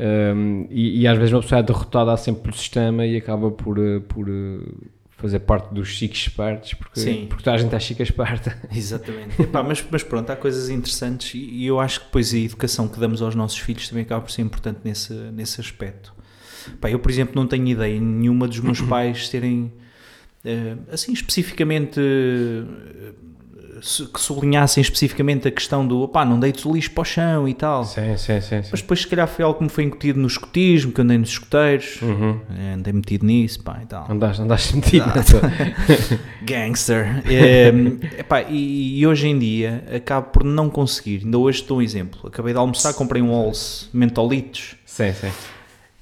[0.00, 3.78] Um, e, e às vezes uma pessoa é derrotada sempre pelo sistema e acaba por,
[3.78, 4.60] eh, por eh,
[5.10, 7.26] fazer parte dos chiques espertos, porque, Sim.
[7.28, 8.56] porque toda a gente é chica esperta.
[8.74, 9.42] Exatamente.
[9.42, 12.88] Epá, mas, mas pronto, há coisas interessantes e, e eu acho que depois a educação
[12.88, 16.14] que damos aos nossos filhos também acaba por ser importante nesse, nesse aspecto.
[16.80, 19.70] Pá, eu, por exemplo, não tenho ideia nenhuma dos meus pais terem,
[20.42, 22.00] eh, assim, especificamente,
[23.80, 27.54] que sublinhassem especificamente a questão do, opá, não deites o lixo para o chão e
[27.54, 27.84] tal.
[27.84, 28.62] Sim, sim, sim.
[28.62, 28.68] sim.
[28.70, 31.30] Mas depois, se calhar, foi algo que me foi incutido no escotismo, que andei nos
[31.30, 32.40] escoteiros, Uhum.
[32.56, 34.06] eh, andei metido nisso, pá, e tal.
[34.10, 35.40] Andaste, andaste metido nessa.
[36.42, 37.22] Gangster.
[37.30, 41.22] Ehm, epá, e, e hoje em dia acabo por não conseguir.
[41.24, 42.26] Ainda hoje estou um exemplo.
[42.26, 45.30] Acabei de almoçar, comprei um Halls mentolitos Sim, sim.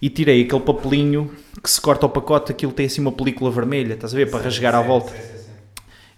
[0.01, 1.31] e tirei aquele papelinho
[1.63, 4.45] que se corta o pacote, aquilo tem assim uma película vermelha, estás a ver, para
[4.45, 5.13] rasgar à volta.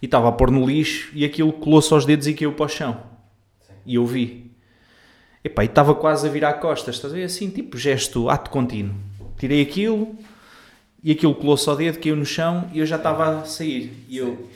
[0.01, 2.69] E estava a pôr no lixo e aquilo colou-se aos dedos e caiu para o
[2.69, 3.03] chão.
[3.85, 4.51] E eu vi.
[5.43, 7.25] Epá, e estava quase a virar costas, estás a ver?
[7.25, 8.95] Assim, tipo gesto, ato contínuo.
[9.39, 10.15] Tirei aquilo
[11.03, 14.05] e aquilo colou-se ao dedo, caiu no chão e eu já estava a sair.
[14.07, 14.49] E eu,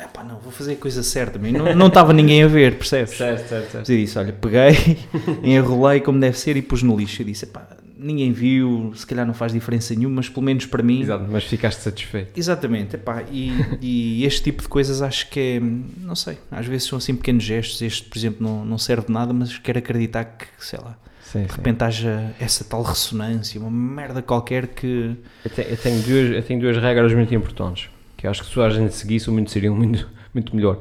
[0.00, 1.36] epá, não, vou fazer a coisa certa.
[1.38, 3.16] Não, não estava ninguém a ver, percebes?
[3.16, 3.90] Certo, certo, certo.
[3.90, 4.98] Eu disse, olha, peguei,
[5.42, 7.22] enrolei como deve ser e pus no lixo.
[7.22, 7.66] Eu disse, epá,
[8.02, 11.02] ninguém viu, se calhar não faz diferença nenhuma, mas pelo menos para mim...
[11.02, 12.38] Exato, mas ficaste satisfeito.
[12.38, 16.88] Exatamente, epá, e, e este tipo de coisas acho que é, não sei, às vezes
[16.88, 20.24] são assim pequenos gestos, este por exemplo não, não serve de nada, mas quero acreditar
[20.24, 21.56] que, sei lá, Sim, de sim.
[21.56, 25.16] repente haja essa tal ressonância, uma merda qualquer que...
[25.44, 28.60] Eu tenho, eu tenho duas, eu tenho duas regras muito importantes, que acho que se
[28.60, 30.80] a gente seguisse, o mundo seria muito, muito melhor.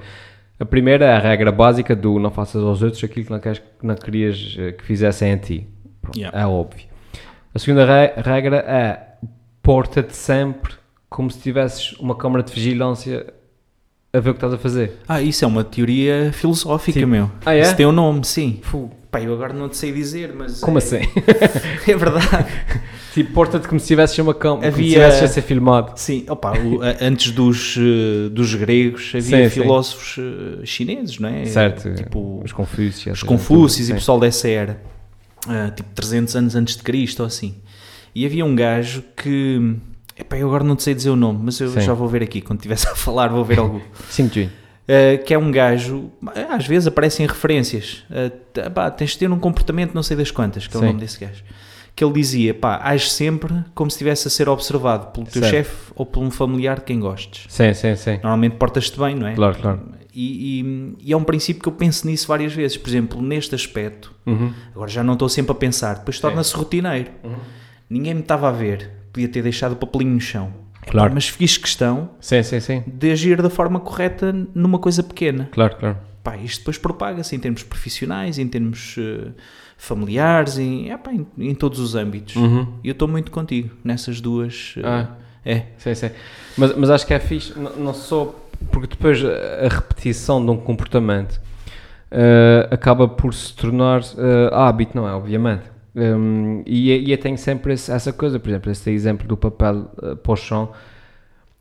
[0.60, 3.60] A primeira é a regra básica do não faças aos outros aquilo que não, queres,
[3.60, 5.68] que não querias eh, que fizessem a ti.
[6.02, 6.38] Pronto, Yeah.
[6.38, 6.89] É óbvio.
[7.54, 9.00] A segunda re- regra é
[9.62, 10.74] porta-te sempre
[11.10, 13.34] como se tivesses uma câmara de vigilância
[14.14, 14.98] a ver o que estás a fazer.
[15.08, 17.06] Ah, isso é uma teoria filosófica, Sim.
[17.06, 17.30] meu.
[17.46, 17.62] Ah, é?
[17.62, 18.60] Isso tem um nome, sim.
[18.64, 18.92] Fogo.
[19.12, 20.60] Pá, eu agora não te sei dizer, mas...
[20.62, 21.00] Como é, assim?
[21.88, 22.48] É verdade.
[23.14, 25.94] tipo, porta-te como se tivesses uma câmara, como se Havia- estivesses a ser filmado.
[25.96, 29.62] Sim, opa, o- antes dos, eh, dos gregos havia Sim, sim.
[29.62, 31.46] filósofos eh, chineses, não é?
[31.46, 33.18] Certo, Tipo, os Confúcios.
[33.18, 33.94] os Confúcios e sim.
[33.96, 34.80] pessoal dessa era,
[35.48, 37.56] ah, tipo 300 anos antes de Cristo ou assim.
[38.14, 39.76] E havia um gajo que,
[40.18, 41.82] epá, eu agora não sei dizer o nome, mas eu Sim.
[41.82, 43.82] já vou ver aqui, quando estivesse a falar vou ver algo.
[44.12, 44.48] 5G.
[44.48, 46.12] Uh, que é um gajo,
[46.50, 50.66] às vezes aparecem referências, uh, pá, tens de ter um comportamento não sei das quantas,
[50.66, 50.88] que é o Sim.
[50.88, 51.44] nome desse gajo.
[51.96, 55.92] Que ele dizia, pá, age sempre como se estivesse a ser observado pelo teu chefe
[55.96, 57.46] ou por um familiar de quem gostes.
[57.50, 58.14] Sim, sim, sim.
[58.14, 59.36] Normalmente portas-te bem, não é?
[59.36, 59.99] Claro, claro.
[60.22, 62.76] E, e- e é um princípio que eu penso nisso várias vezes.
[62.78, 64.52] Por exemplo, neste aspecto, Uhum.
[64.76, 67.10] agora já não estou sempre a pensar, depois torna-se rotineiro.
[67.90, 70.54] Ninguém me estava a ver, podia ter deixado o papelinho no chão.
[70.88, 71.14] Claro.
[71.14, 72.84] Mas fiz questão Sim, sim, sim.
[72.88, 75.48] de agir da forma correta numa coisa pequena.
[75.52, 75.98] Claro, claro.
[76.24, 79.32] Pá, isto depois propaga-se em termos profissionais, em termos eh,
[79.78, 82.36] familiares, em, epá, em, em todos os âmbitos.
[82.36, 82.68] Uhum.
[82.84, 84.74] E eu estou muito contigo nessas duas.
[84.78, 85.16] eh, Ah.
[85.46, 85.66] É.
[86.58, 88.36] Mas, mas acho que é fixe, não, não só
[88.72, 91.40] porque depois a repetição de um comportamento
[92.12, 95.12] eh, acaba por se tornar eh, hábito, não é?
[95.14, 95.64] Obviamente.
[95.96, 99.86] Um, e, e eu tenho sempre esse- essa coisa, por exemplo, esse exemplo do papel
[100.02, 100.70] uh, para o chão.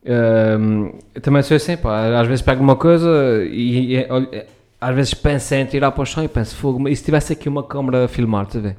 [0.05, 3.09] Um, eu também sou assim, pá, às vezes pego uma coisa
[3.51, 4.47] e, e olha,
[4.81, 7.49] às vezes penso em tirar para o chão e penso, fogo, e se tivesse aqui
[7.49, 8.77] uma câmera a filmar, a ver?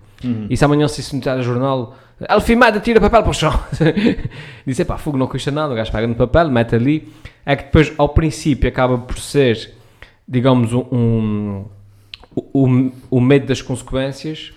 [0.49, 1.95] E se amanhã se isso notar no jornal,
[2.27, 3.53] Alfimada tira papel para o chão.
[4.65, 7.07] Disse, pá, fogo não custa nada, o gajo pega no papel, mete ali.
[7.45, 9.73] É que depois, ao princípio, acaba por ser,
[10.27, 11.65] digamos, um, um,
[12.35, 14.51] o, o medo das consequências,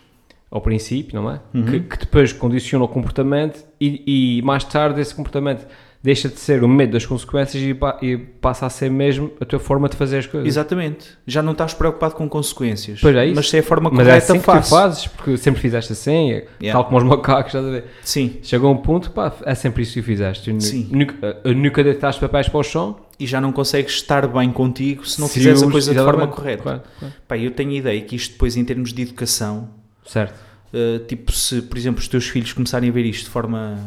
[0.50, 1.40] ao princípio, não é?
[1.70, 5.66] Que, que depois condiciona o comportamento e, e mais tarde esse comportamento
[6.02, 9.60] deixa de ser o medo das consequências e, e passa a ser mesmo a tua
[9.60, 10.48] forma de fazer as coisas.
[10.48, 11.10] exatamente.
[11.26, 13.00] Já não estás preocupado com consequências.
[13.00, 13.36] Pois é isso.
[13.36, 14.70] Mas se é a forma Mas correta, é assim que tu faço.
[14.70, 16.72] fazes, porque sempre fizeste assim, Yeah.
[16.72, 17.84] tal como os macacos, estás a ver?
[18.02, 18.38] Sim.
[18.42, 20.54] Chegou um ponto, pá, é sempre isso que fizeste.
[20.60, 20.88] Sim.
[20.90, 22.96] Nunca, nunca deitaste papéis para o chão.
[23.18, 26.26] E já não consegues estar bem contigo se não se fizeres a coisa de forma
[26.26, 26.62] correta.
[26.62, 27.14] Claro, claro.
[27.28, 29.68] Pá, eu tenho a ideia que isto depois, em termos de educação,
[30.04, 30.34] Certo.
[30.74, 33.78] Uh, tipo, se por exemplo os teus filhos começarem a ver isto de forma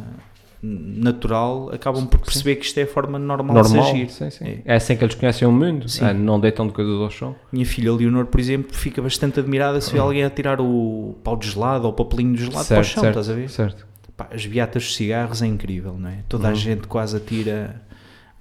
[0.62, 3.92] natural, acabam por perceber que isto é a forma normal, de Normal.
[3.92, 4.10] agir.
[4.10, 4.46] Sim, sim.
[4.46, 4.62] É.
[4.66, 4.76] É.
[4.76, 5.88] assim que eles conhecem o mundo.
[5.90, 6.06] Sim.
[6.06, 7.36] É, não deitam de coisas ao chão.
[7.52, 11.36] Minha filha Leonor, por exemplo, fica bastante admirada se vê alguém a tirar o pau
[11.38, 13.50] de gelado ou o papelinho de gelado para o chão, certo, estás a ver?
[13.50, 13.88] certo.
[14.18, 16.20] Pá, as beatas de cigarros é incrível, não é?
[16.30, 16.56] Toda a Uhum.
[16.56, 17.82] gente quase atira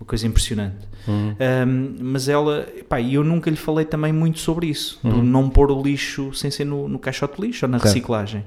[0.01, 0.77] uma coisa impressionante.
[1.07, 1.35] Uhum.
[1.69, 5.23] Um, mas ela, pá, e eu nunca lhe falei também muito sobre isso, Uhum.
[5.23, 7.93] não pôr o lixo sem ser no, no caixote de lixo ou na Certo.
[7.93, 8.45] reciclagem.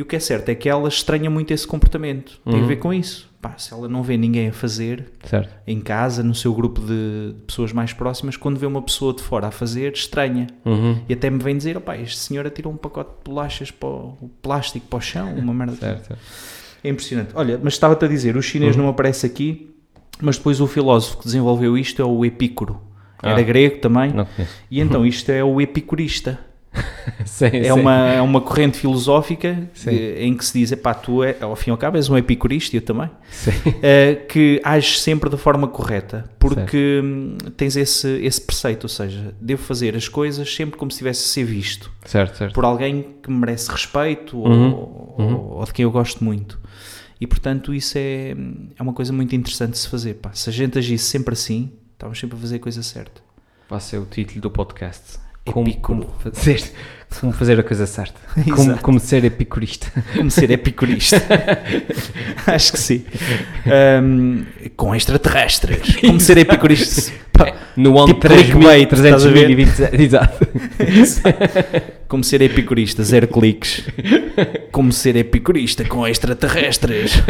[0.00, 2.40] E o que é certo é que ela estranha muito esse comportamento.
[2.42, 2.66] Tem a Uhum.
[2.66, 3.28] ver com isso.
[3.38, 5.50] Pá, se ela não vê ninguém a fazer Certo.
[5.66, 9.48] em casa, no seu grupo de pessoas mais próximas, quando vê uma pessoa de fora
[9.48, 10.46] a fazer, estranha.
[10.64, 11.02] Uhum.
[11.06, 14.30] E até me vem dizer: opá, este senhor atirou um pacote de bolachas para o,
[14.40, 15.74] plástico para o chão, uma merda.
[15.76, 16.20] Certo, certo.
[16.82, 17.32] É impressionante.
[17.34, 18.84] Olha, mas estava-te a dizer: o chinês Uhum.
[18.84, 19.70] não aparece aqui,
[20.22, 22.80] mas depois o filósofo que desenvolveu isto é o Epícoro.
[23.22, 23.42] Era Ah.
[23.42, 24.14] grego também.
[24.70, 26.38] E então isto é o epicurista.
[27.26, 27.70] sim, É sim.
[27.72, 31.70] uma, é uma corrente filosófica eh, em que se diz, epá, tu é, ao fim
[31.70, 33.10] e ao cabo és um epicurista, eu também,
[33.82, 39.34] eh, que ages sempre da forma correta, porque hum, tens esse, esse preceito, ou seja,
[39.40, 42.54] devo fazer as coisas sempre como se tivesse a ser visto Certo, certo.
[42.54, 45.34] por alguém que merece respeito Uhum, ou, uhum.
[45.34, 46.58] ou- ou de quem eu gosto muito.
[47.20, 48.30] E portanto isso é,
[48.78, 50.14] é uma coisa muito interessante de se fazer.
[50.14, 50.30] Pá.
[50.32, 53.20] Se a gente agisse sempre assim, estávamos sempre a fazer a coisa certa.
[53.68, 55.18] Vai ser o título do podcast.
[55.44, 56.62] Como, como fazer,
[57.18, 58.20] como fazer a coisa certa.
[58.54, 59.90] Como, como ser epicurista.
[60.16, 61.20] Como ser epicurista.
[62.46, 63.04] Acho que sim.
[63.66, 64.44] Ahm,
[64.76, 65.96] com extraterrestres.
[66.00, 67.12] Como ser epicurista.
[67.32, 69.46] Pá, No ano Tipo clickbait, estás a ver?
[69.46, 70.02] 3327.
[70.02, 70.46] Exato.
[72.06, 73.84] Como ser epicurista, zero cliques.
[74.70, 77.22] Como ser epicurista com extraterrestres.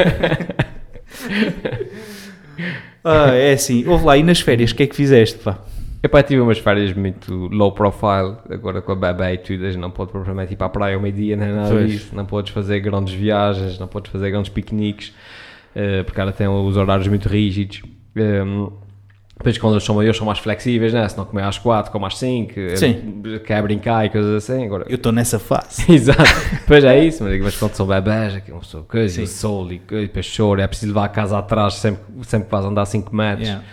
[3.03, 3.87] ah, é assim.
[3.87, 5.59] Ouve lá, e nas férias, o que é que fizeste, pá?
[6.03, 9.81] Epá, tive umas férias muito low profile, agora com a bebê e tudo, a gente
[9.81, 11.91] não pode propriamente ir para a praia ao meio-dia, nem nada Pois.
[11.91, 15.13] disso, não podes fazer grandes viagens, não podes fazer grandes piqueniques,
[15.75, 17.83] eh, porque ela tem os horários muito rígidos.
[18.17, 18.73] Um,
[19.37, 21.09] depois quando eles são maiores são mais flexíveis, né?
[21.09, 23.23] se não comer às 4, como às 5, Sim.
[23.45, 24.85] quer brincar e coisas assim, agora...
[24.87, 25.85] Eu estou nessa fase.
[25.93, 26.23] Exato,
[26.61, 29.77] depois é isso, mas, mas quando são bebés, aqui uma pessoa coisa, e sol e,
[29.77, 33.17] e depois choro, é preciso levar a casa atrás sempre, sempre que vais andar 5
[33.17, 33.49] metros.
[33.49, 33.65] Yeah.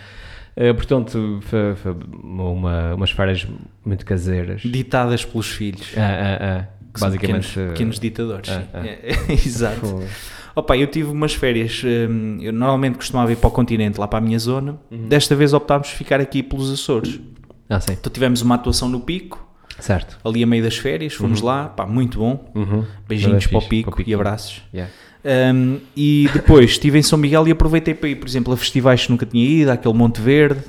[0.60, 1.94] Eh, portanto, foi, foi
[2.24, 3.46] uma, umas férias
[3.84, 4.62] muito caseiras.
[4.62, 5.96] Ditadas pelos filhos.
[5.96, 6.68] É, é, é.
[6.92, 7.46] que são Basicamente.
[7.48, 8.48] Pequenos, pequenos ditadores.
[8.48, 8.66] é, sim.
[8.74, 8.88] é.
[9.12, 9.86] É, Exato.
[9.86, 10.06] Foi-
[10.56, 14.18] Opa, eu tive umas férias, hum, eu normalmente costumava ir para o continente, lá para
[14.18, 15.06] a minha zona, Uhum.
[15.06, 17.20] desta vez optámos por ficar aqui pelos Açores.
[17.70, 17.92] Ah, sim.
[17.92, 19.46] Então tivemos uma atuação no Pico,
[19.78, 20.18] Certo.
[20.24, 22.84] ali a meio das férias, fomos lá, pá, muito bom, Uhum.
[23.06, 24.10] beijinhos Bem para o Pico, para o Pico.
[24.10, 24.62] e abraços.
[24.74, 24.92] Yeah.
[25.24, 29.04] Hum, e depois estive em São Miguel e aproveitei para ir, por exemplo, a festivais
[29.04, 30.62] que nunca tinha ido, aquele Monte Verde.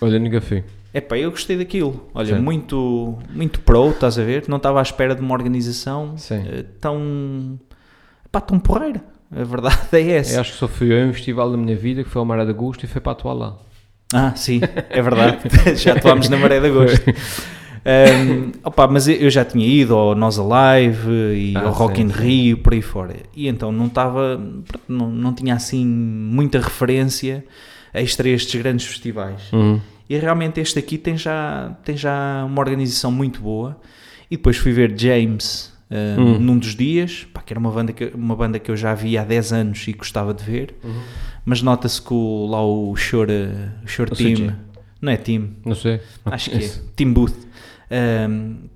[0.00, 0.64] Olha, nunca fui.
[0.94, 2.10] Epá, eu gostei daquilo.
[2.12, 2.42] Olha, Sim.
[2.42, 4.44] muito, muito pro, estás a ver?
[4.46, 7.58] Não estava à espera de uma organização eh, tão,
[8.30, 9.02] pá, tão porreira.
[9.34, 10.34] A verdade é essa.
[10.34, 12.44] Eu acho que só fui a um festival da minha vida que foi ao Maré
[12.44, 13.56] de Agosto e foi para atuar lá.
[14.12, 15.38] Ah, sim, é verdade.
[15.76, 17.00] já atuámos na Maré de Agosto.
[17.84, 22.02] Um, opa, mas eu- já tinha ido ao Nós Alive e Ah, ao Rock sim,
[22.02, 22.08] in.
[22.08, 23.16] Rio, por aí fora.
[23.34, 24.40] E então não estava,
[24.88, 27.44] não, não tinha assim muita referência
[27.92, 29.52] extra a estes grandes festivais.
[29.52, 29.80] Uhum.
[30.08, 33.76] E realmente este aqui tem já, tem já uma organização muito boa.
[34.30, 38.12] E depois fui ver James uh, num dos dias, pá, que era uma banda que,
[38.14, 40.74] uma banda que eu já vi há 10 anos e gostava de ver.
[41.44, 43.32] Mas nota-se que o, lá o Shore,
[43.84, 44.54] o CJ.
[45.02, 46.00] Não é Team, Não sei.
[46.24, 46.70] acho que é.
[46.96, 47.34] Team Booth,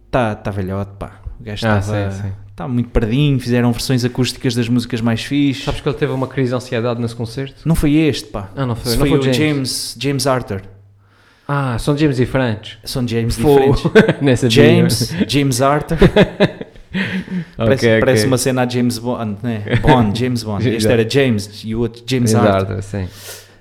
[0.07, 1.21] está tá velhote, pá.
[1.41, 2.33] O gajo Ah, estava sim, sim.
[2.57, 5.65] tá muito perdinho, fizeram versões acústicas das músicas mais fixes.
[5.65, 7.63] Sabes que ele teve uma crise de ansiedade nesse concerto?
[7.65, 8.51] Não foi este, pá.
[8.57, 8.93] Ah, não foi.
[8.97, 9.37] Não foi, o James.
[9.37, 10.63] James, James Arthur.
[11.49, 12.79] Ah, são James diferentes.
[12.83, 13.75] São James Fogo.
[13.77, 14.19] diferentes.
[14.21, 15.97] Nessa James, James Arthur.
[17.57, 18.27] parece, Ok, parece ok.
[18.27, 19.63] uma cena a James Bond, né?
[19.81, 20.67] Bond, James Bond.
[20.75, 22.73] Este era James e o outro James James Arthur.
[22.77, 23.09] Arthur, sim.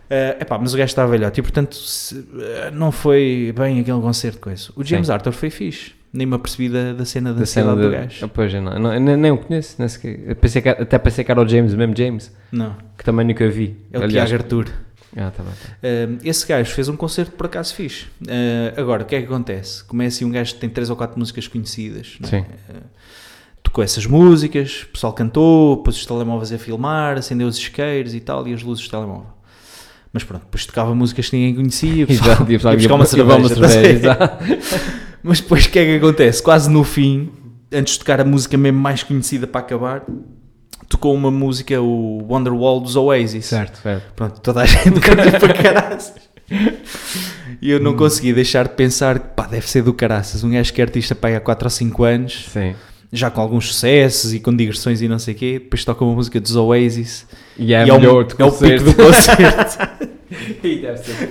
[0.09, 3.99] Eh, epá, mas o gajo estava velhote e portanto se- eh, não foi bem aquele
[4.01, 4.71] concerto com isso.
[4.75, 5.13] O James Sim.
[5.13, 5.93] Arthur foi fixe.
[6.13, 8.29] Nem me apercebi da, da cena da Da cena do gajo.
[8.29, 9.75] Pois, eu não, não, nem, nem o conheço.
[9.79, 10.33] Nem sequer.
[10.35, 13.75] Pensei que, até pensei que era o James, mesmo James, Não, que também nunca vi.
[13.91, 14.69] é o Aliás- Tiago Arthur.
[15.17, 15.69] Ah, tá bem, tá.
[15.83, 18.05] Eh, esse gajo fez um concerto por acaso fixe.
[18.27, 19.83] Eh, agora, o que é que acontece?
[19.83, 22.17] Começa um gajo que tem 3 ou 4 músicas conhecidas.
[22.23, 22.27] é?
[22.27, 22.45] Sim.
[23.63, 28.19] Tocou essas músicas, o pessoal cantou, pôs os telemóveis a filmar, acendeu os isqueiros e
[28.19, 29.27] tal, e as luzes do telemóvel.
[30.15, 34.17] Mas pronto, depois tocava músicas que ninguém conhecia, o Exato, o ia buscar uma cerveja.
[35.21, 36.41] Mas depois o que é que acontece?
[36.41, 37.29] Quase no fim,
[37.69, 40.05] antes de tocar a música mesmo mais conhecida para acabar,
[40.87, 43.47] tocou uma música, o Wonderwall dos Oasis.
[43.47, 44.13] Certo, certo.
[44.15, 46.13] Pronto, toda a gente canta para caraças.
[47.61, 50.45] E eu não consegui deixar de pensar que pá, deve ser do caraças.
[50.45, 52.73] Um gajo que é artista pá, há 4 ou 5 anos, Sim.
[53.11, 56.13] já com alguns sucessos e com digressões e não sei o quê, depois toca uma
[56.13, 57.25] música dos Oasis
[57.57, 59.77] E é, e é, o, melhor de é o pico do concerto.
[60.63, 61.27] E deve ser,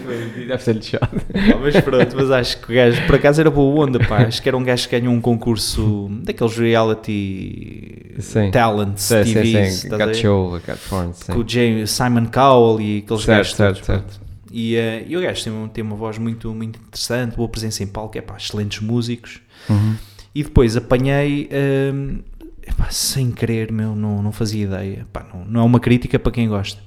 [0.46, 1.08] deve ser lixado.
[1.20, 4.18] Pá, mas pronto, mas acho que o gajo, por acaso era boa onda, pá.
[4.22, 8.50] Acho que era um gajo que ganhou um concurso daqueles reality Sim.
[8.50, 9.94] talents, Sim, sim, TVs, sim.
[9.94, 11.32] a Got show, got porn, sim.
[11.32, 14.02] com o James, Simon Cowell e aqueles Certo, gajos certo, todos, certo.
[14.20, 14.24] pronto.
[14.52, 17.82] E, eh, e o gajo tem, um- tem uma voz muito, muito interessante, boa presença
[17.82, 19.40] em palco, é pá, excelentes músicos.
[19.68, 19.96] Uhum.
[20.32, 22.18] E depois apanhei, ehm,
[22.64, 25.00] epá, sem querer, meu, não, não fazia ideia.
[25.00, 26.80] Epá, não, não é uma crítica para quem gosta,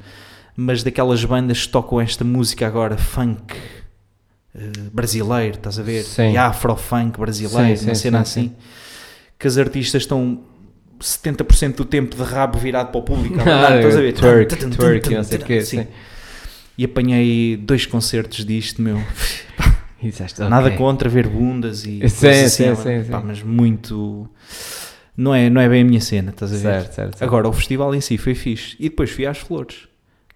[0.58, 3.54] mas daquelas bandas que tocam esta música agora, funk
[4.56, 6.04] eh, brasileiro, estás a ver?
[6.04, 6.32] Sim.
[6.32, 8.56] E afro-funk brasileiro, Sim, uma sim, cena sim, assim,
[9.38, 10.42] que as artistas estão
[11.00, 14.14] 70% do tempo de rabo virado para o público, Ah, estás a ver?
[14.14, 15.88] twerk, twerk, e não sei o quê, Sim.
[16.76, 19.02] E apanhei dois concertos disto, meu.
[20.02, 23.12] Disseste, Nada contra ver bundas e sim, assim, sim, sim.
[23.12, 24.30] pá, mas muito
[25.16, 26.62] não é, não é bem a minha cena, estás a ver?
[26.62, 27.24] Certo, certo, certo.
[27.24, 29.88] Agora o festival em si foi fixe e depois fui às flores,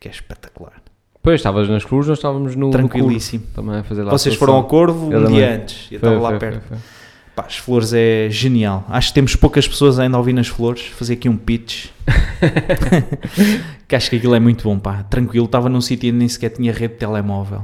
[0.01, 0.81] que é espetacular,
[1.13, 2.71] Depois estavas nas cruzes, nós estávamos no.
[2.71, 3.45] tranquilíssimo.
[3.53, 6.39] Também a fazer lá Vocês foram ao Corvo um dia antes, eu estava lá foi,
[6.39, 6.67] perto.
[6.67, 6.87] foi, foi.
[7.35, 8.83] Pá, as flores é genial.
[8.89, 10.87] Acho que temos poucas pessoas ainda a ouvir nas flores.
[10.87, 11.85] Fazer aqui um pitch.
[13.87, 15.03] que acho que aquilo é muito bom, pá.
[15.03, 17.63] Tranquilo, estava num sítio e nem sequer tinha rede de telemóvel.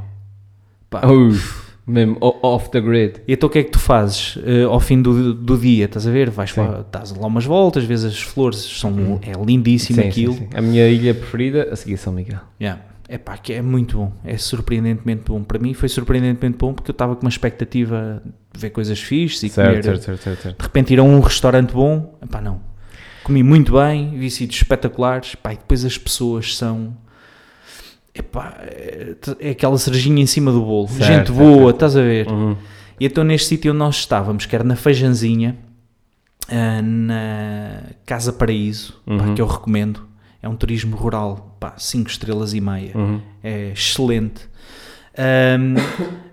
[0.90, 3.22] Pá, Uf, Mesmo off the grid.
[3.26, 5.86] E então o que é que tu fazes eh, ao fim do, do dia?
[5.86, 6.30] Estás a ver?
[6.30, 6.60] Vais Sim.
[6.60, 10.34] lá, estás lá umas voltas, vês as flores, são, é lindíssimo Sim, aquilo.
[10.34, 10.50] sim.
[10.54, 12.40] A minha ilha preferida, a seguir São Miguel.
[12.60, 12.82] Yeah.
[13.10, 15.42] É pá, que é muito bom, é surpreendentemente bom.
[15.42, 18.22] Para mim foi surpreendentemente bom porque eu estava com uma expectativa
[18.54, 19.82] de ver coisas fixes e comer.
[19.82, 20.58] Certo, certo, certo, certo, certo.
[20.58, 22.60] De repente ir a um restaurante bom, epá, não.
[23.24, 26.94] Comi muito bem, vi sítios espetaculares, pá, e depois as pessoas são.
[28.20, 30.88] Epá, é, é aquela cerejinha em cima do bolo.
[30.88, 31.70] Certo, Gente boa, certo.
[31.72, 32.28] estás a ver?
[32.28, 32.56] Uhum.
[33.00, 35.56] E então neste sítio onde nós estávamos, que era na Fejanzinha,
[36.50, 39.36] ah, na Casa Paraíso, pá, Uhum.
[39.36, 40.08] que eu recomendo.
[40.42, 42.92] É um turismo rural, pá, 5 estrelas e meia.
[42.96, 43.20] Uhum.
[43.44, 44.48] É excelente.
[45.18, 45.76] Ahm,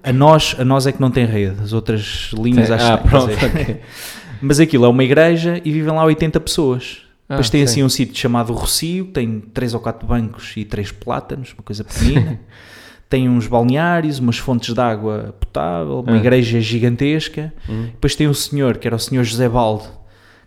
[0.02, 2.74] a, nós, a nós é que não tem rede, as outras linhas Sim.
[2.74, 3.60] acho Ah, pronto, quer dizer.
[3.62, 3.80] ok.
[4.42, 6.98] Mas aquilo é uma igreja e vivem lá 80 pessoas.
[7.28, 7.64] Ah, Depois tem sim.
[7.72, 11.82] assim um sítio chamado Rocio, tem 3 ou 4 bancos e 3 plátanos, uma coisa
[11.82, 12.38] pequenina.
[13.08, 16.16] tem uns balneários, umas fontes de água potável, uma Ah.
[16.16, 17.52] igreja gigantesca.
[17.68, 17.84] Uhum.
[17.86, 19.88] Depois tem um senhor, que era o senhor José Baldo,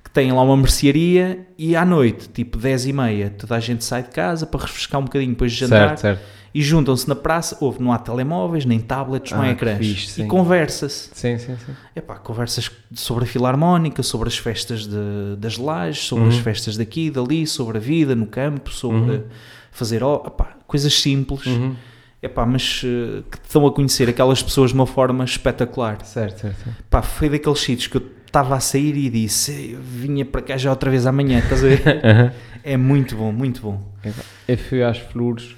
[0.03, 3.84] que tem lá uma mercearia e à noite, tipo 10 e meia, toda a gente
[3.84, 6.21] sai de casa para refrescar um bocadinho depois de jantar Certo, certo.
[6.54, 9.78] E juntam-se na praça, houve, não há telemóveis, nem tablets, não Ah, há que ecrãs.
[9.78, 11.10] fixe, e conversa-se.
[11.14, 11.74] Sim, sim, sim.
[11.95, 16.43] Epá, conversas sobre a filarmónica, sobre as festas de- das lajes, sobre as Uhum.
[16.43, 19.24] festas daqui dali, sobre a vida no campo, sobre Uhum.
[19.72, 21.76] fazer ó- epá, coisas simples, Uhum.
[22.24, 26.04] epá, mas eh, que dão a conhecer aquelas pessoas de uma forma espetacular.
[26.06, 26.64] Certo, certo.
[26.64, 26.84] certo.
[26.89, 30.70] Pá, foi daqueles sítios que eu estava a sair e disse, vinha para cá já
[30.70, 31.82] outra vez amanhã, estás a ver?
[32.64, 33.82] É muito bom, muito bom.
[34.45, 35.56] Eu fui às flores.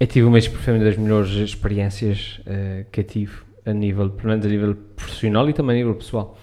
[0.00, 3.32] Eu tive uma das- melhores experiências eh, que eu tive,
[3.64, 6.36] a nível, pelo menos a nível profissional e também a nível pessoal.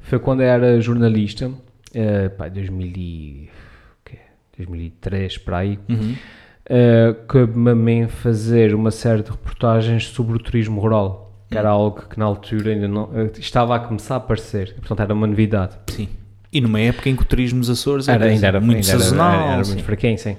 [0.00, 1.50] Foi quando era jornalista,
[1.94, 3.48] eh, pá, 2000 e,
[4.00, 4.18] o quê?
[4.56, 6.14] 2003 para aí, Uhum.
[6.70, 11.70] uh, cabe-me a mim fazer uma série de reportagens sobre o turismo rural, que era
[11.70, 15.76] algo que na altura ainda não estava a começar a aparecer, portanto era uma novidade.
[15.88, 16.08] Sim.
[16.52, 18.90] E numa época em que o turismo dos Açores era, Era, ainda era muito ainda
[18.90, 19.32] era- sazonal.
[19.42, 19.72] era, era sim.
[19.72, 20.36] muito fraquinho, sim.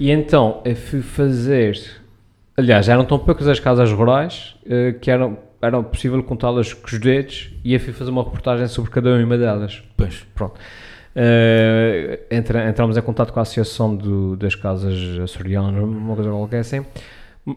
[0.00, 1.78] E então eu fui fazer,
[2.56, 6.98] aliás, eram tão poucas as casas rurais eh, que eram, era possível contá-las com os
[6.98, 9.82] dedos e eu fui fazer uma reportagem sobre cada uma delas.
[9.96, 10.24] Pois.
[10.34, 10.58] Pronto.
[11.14, 16.60] Eh, entra, entramos em contato com a Associação do- das Casas Açorianas, uma coisa qualquer
[16.60, 16.84] assim.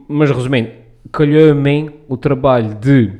[0.09, 0.69] Mas resumindo,
[1.11, 3.11] calhou a mim o trabalho de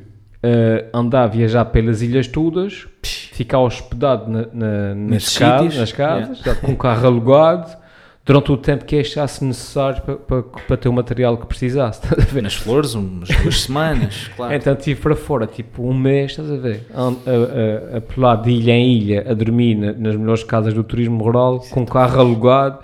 [0.42, 6.56] eh, andar, viajar pelas ilhas todas, ficar hospedado na, na- nas, casas, nas casas, já
[6.56, 7.78] com o carro alugado,
[8.26, 12.04] durante o tempo que achasse necessário para, para, para ter o material que precisasse.
[12.06, 12.42] estás a ver?
[12.44, 14.54] Nas flores, umas duas semanas, claro.
[14.54, 16.86] Então estive para fora, tipo um mês, estás a ver?
[16.94, 17.02] A,
[17.94, 21.22] a, a, pular de ilha em ilha, a dormir na- nas melhores casas do turismo
[21.24, 22.80] rural, com o carro alugado.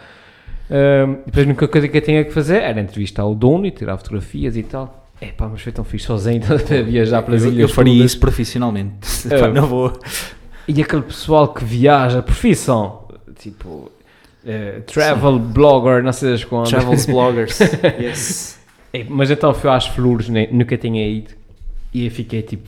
[0.69, 3.71] E depois a única coisa que eu tinha que fazer era entrevistar o dono e
[3.71, 5.07] tirar fotografias e tal.
[5.21, 7.69] É pá, mas foi tão fixe sozinho a viajar pelas eu, ilhas.
[7.69, 8.11] eu faria todas.
[8.11, 9.33] isso profissionalmente.
[9.33, 9.39] É.
[9.39, 9.99] Pá, não vou.
[10.67, 13.07] E aquele pessoal que viaja, profissão,
[13.39, 13.91] tipo
[14.49, 16.69] eh, travel blogger, não sei das quantas.
[16.71, 17.59] Travels bloggers.
[17.99, 18.59] yes.
[18.93, 20.47] É, Mas então fui às flores, né?
[20.51, 21.31] nunca tinha ido.
[21.93, 22.67] E eu fiquei tipo,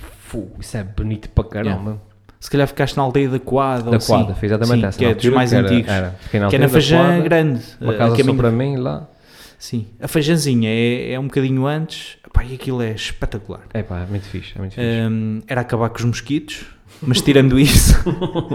[0.60, 2.02] isso é bonito para caramba.
[2.40, 3.92] Se calhar ficaste na aldeia da Quadra.
[3.92, 4.14] Da assim.
[4.14, 4.98] quadra, foi exatamente Sim, essa.
[5.00, 5.92] Que é dos mais que era- antigos.
[5.92, 6.16] Era,
[6.50, 7.62] que é na Fajã Grande.
[7.80, 9.08] Uma eh, casa só caminho- para mim lá.
[9.60, 9.86] Sim.
[10.02, 12.18] A Feijãzinha é, é um bocadinho antes.
[12.34, 13.62] Pá, e aquilo é espetacular.
[13.76, 14.88] É pá, é muito fixe, é muito fixe.
[14.88, 16.66] Hum, era acabar com os mosquitos,
[17.02, 17.96] mas tirando isso,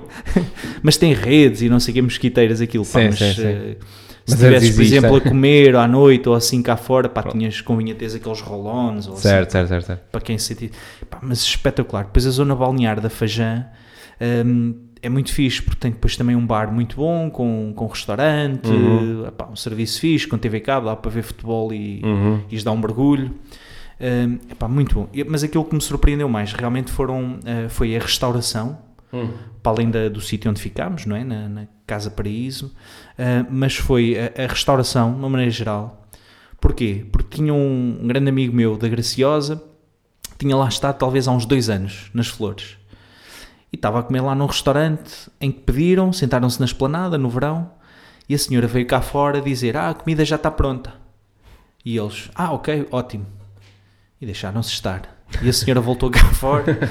[0.82, 3.42] mas tem redes e não sei o que, mosquiteiras, aquilo, pá, Sim, mas sim, sim.
[3.42, 3.76] eh,
[4.24, 7.22] se Mas estivesses, eles por exemplo, a comer à noite ou assim cá fora, pá,
[7.22, 7.36] Pronto.
[7.38, 10.02] tinhas, convinha teres aqueles rolões ou assim, certo, certo, certo, certo.
[10.10, 10.70] para quem se sente,
[11.08, 12.04] pá, mas espetacular.
[12.04, 13.64] Depois a zona balnear da Fajã
[14.44, 18.68] hum, é muito fixe, porque tem depois também um bar muito bom, com, com restaurante,
[18.68, 19.30] Uhum.
[19.36, 22.40] pá, um serviço fixe, com TV cabo, dá para ver futebol e, Uhum.
[22.50, 23.32] e dar um mergulho.
[24.50, 25.08] Epá, muito bom.
[25.28, 28.78] Mas aquilo que me surpreendeu mais realmente foram, eh, foi a restauração,
[29.12, 29.30] Hum.
[29.62, 31.24] para além da- do sítio onde ficámos, não é?
[31.24, 32.74] na, na Casa Paraíso,
[33.16, 36.06] eh, mas foi a, a restauração, de uma maneira geral.
[36.60, 37.06] Porquê?
[37.12, 39.62] Porque tinha um, um grande amigo meu da Graciosa,
[40.38, 42.76] tinha lá estado talvez há uns dois anos, nas Flores.
[43.72, 47.70] E estava a comer lá num restaurante em que pediram, sentaram-se na esplanada no verão,
[48.28, 50.92] e a senhora veio cá fora dizer: Ah, a comida já está pronta.
[51.84, 53.26] E eles: Ah, ok, ótimo.
[54.26, 55.02] E deixaram-se estar.
[55.40, 56.90] E a senhora voltou cá fora: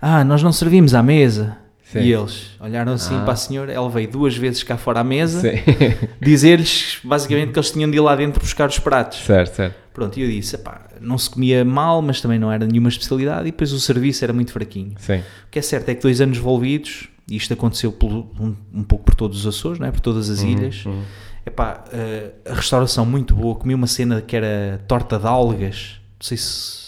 [0.00, 1.56] Ah, nós não servimos à mesa.
[1.82, 1.98] Sim.
[2.00, 3.22] E eles olharam assim Ah.
[3.22, 5.40] para a senhora, ela veio duas vezes cá fora à mesa,
[6.20, 9.18] dizer-lhes basicamente que eles tinham de ir lá dentro buscar os pratos.
[9.24, 9.74] certo, certo.
[9.92, 13.42] Pronto, e eu disse: "Epá, não se comia mal, mas também não era nenhuma especialidade,
[13.48, 14.94] e depois o serviço era muito fraquinho.
[14.98, 15.18] Sim.
[15.18, 18.82] O que é certo é que dois anos envolvidos, e isto aconteceu pelo- um, um
[18.84, 19.90] pouco por todos os Açores, não é?
[19.90, 21.02] por todas as ilhas, Uhum.
[21.46, 23.54] Epá, eh, a restauração muito boa.
[23.54, 26.00] Comi uma cena que era torta de algas.
[26.18, 26.86] Não sei se.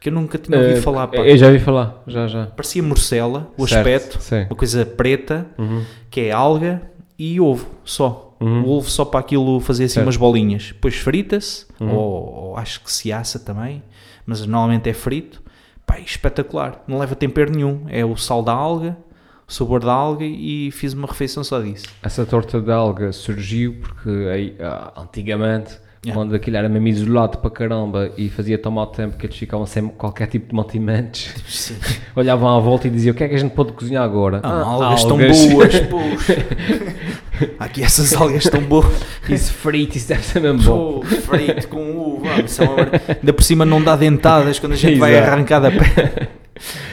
[0.00, 1.08] que eu nunca tinha ouvido Eh, falar.
[1.08, 1.16] Pá.
[1.18, 2.46] Eu já ouvi falar, já, já.
[2.46, 4.42] Parecia morcela, o Certo, aspecto, Sim.
[4.48, 5.84] uma coisa preta, Uhum.
[6.10, 6.82] que é alga
[7.18, 8.36] e ovo, só.
[8.38, 8.62] Uhum.
[8.64, 10.06] O ovo só para aquilo fazer assim Certo.
[10.06, 10.68] umas bolinhas.
[10.68, 11.92] Depois frita-se, Uhum.
[11.92, 13.82] ou, ou acho que se assa também,
[14.24, 15.42] mas normalmente é frito.
[15.84, 16.84] Pá, espetacular.
[16.86, 17.86] Não leva tempero nenhum.
[17.88, 18.96] É o sal da alga,
[19.48, 21.86] o sabor da alga e fiz uma refeição só disso.
[22.02, 26.14] Essa torta de alga surgiu porque aí, ah, antigamente, Yeah.
[26.22, 29.66] quando aquilo era mesmo isolado para caramba e fazia tão mau tempo que eles ficavam
[29.66, 31.74] sem qualquer tipo de mantimentos, Sim.
[32.14, 34.40] olhavam à volta e diziam: O que é que a gente pode cozinhar agora?
[34.42, 35.98] Ah, "Ah, algas estão algas." boas, pô.
[37.58, 38.86] Aqui essas algas estão boas.
[39.28, 41.00] Isso frito, isso deve ser mesmo bom.
[41.00, 42.28] Pô, frito com uva.
[42.28, 45.30] é Ainda por cima não dá dentadas quando a gente vai Exato.
[45.32, 46.28] arrancar da pele.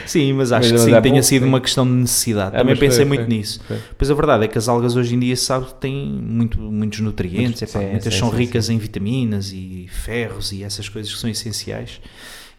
[0.06, 1.48] Sim, mas acho Mas- que sim, é tenha sido sim.
[1.48, 2.54] uma questão de necessidade.
[2.54, 3.16] É, Também foi, pensei foi.
[3.16, 3.60] muito nisso.
[3.66, 3.78] Foi.
[3.96, 7.40] Pois a verdade é que as algas hoje em dia, sabe, têm muito, muitos nutrientes,
[7.60, 11.18] Muitos- epá, sim, muitas sim, são ricas em vitaminas e ferros e essas coisas que
[11.18, 12.00] são essenciais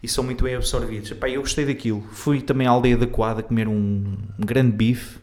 [0.02, 1.10] e são muito bem absorvidos.
[1.10, 2.04] Epá, eu gostei daquilo.
[2.12, 5.18] Fui também à aldeia da Coada comer um, um grande bife.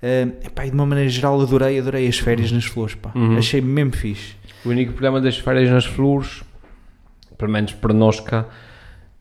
[0.00, 3.10] Uh, epá, de uma maneira geral adorei, adorei as férias nas flores, pá.
[3.16, 3.36] Uhum.
[3.36, 4.36] Achei mesmo fixe.
[4.64, 6.42] O único problema das férias nas flores,
[7.36, 8.46] pelo menos para nós cá,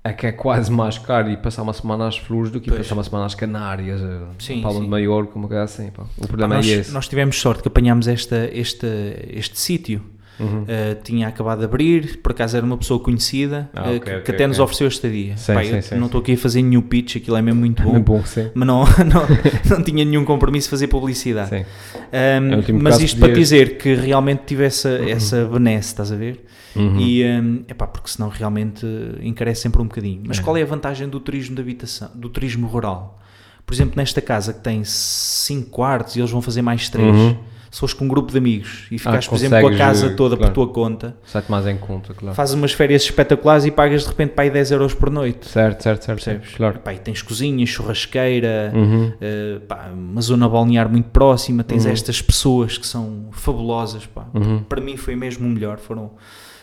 [0.04, 2.82] é que é quase mais caro ir passar uma semana às flores do que Pois.
[2.82, 4.86] passar uma semana às Canárias, eh, Sim, Palma sim.
[4.86, 5.90] de Maiorca, uma coisa assim.
[5.92, 6.04] Pá.
[6.18, 6.92] O Pá, problema nós, é esse.
[6.94, 8.88] nós tivemos sorte que apanhámos esta, este,
[9.30, 10.02] este sítio.
[10.40, 10.62] Uhum.
[10.62, 10.68] Uh,
[11.04, 14.22] tinha acabado de abrir, por acaso era uma pessoa conhecida Ah, uh, ok, que, ok,
[14.22, 14.66] que até nos ok.
[14.66, 15.36] ofereceu estadia.
[15.36, 17.82] Sim, Pá, sim, sim, não estou aqui a fazer nenhum pitch, aquilo é mesmo muito
[17.84, 17.96] bom.
[17.96, 18.52] É bom, sim.
[18.54, 21.50] mas não, não, não tinha nenhum compromisso de fazer publicidade.
[21.50, 21.66] sim.
[22.14, 26.46] Um, É mas isto para dizer que realmente tive essa, essa benesse, estás a ver?
[26.80, 27.00] Uhum.
[27.00, 28.86] E, um, epá, porque senão realmente
[29.22, 30.22] encarece sempre um bocadinho.
[30.26, 30.42] Mas É.
[30.42, 33.20] qual é a vantagem do turismo de habitação, do turismo rural?
[33.66, 37.38] Por exemplo, nesta casa que tem 5 quartos e eles vão fazer mais 3, Uhum.
[37.70, 40.38] se fores com um grupo de amigos e ficares, por exemplo, com a casa toda
[40.38, 40.54] claro.
[40.54, 42.34] por tua conta, Sai-te mais em conta, claro.
[42.34, 45.48] fazes umas férias espetaculares e pagas de repente para aí 10 euros por noite.
[45.50, 46.24] Certo, certo, certo.
[46.24, 46.56] Percebes?
[46.56, 46.78] Claro.
[46.78, 49.08] Epá, e tens cozinha, churrasqueira, Uhum.
[49.10, 51.92] Uh, pá, uma zona balnear muito próxima, tens Uhum.
[51.92, 54.28] estas pessoas que são fabulosas, pá.
[54.34, 54.64] Uhum.
[54.64, 56.12] Para mim foi mesmo o melhor, foram,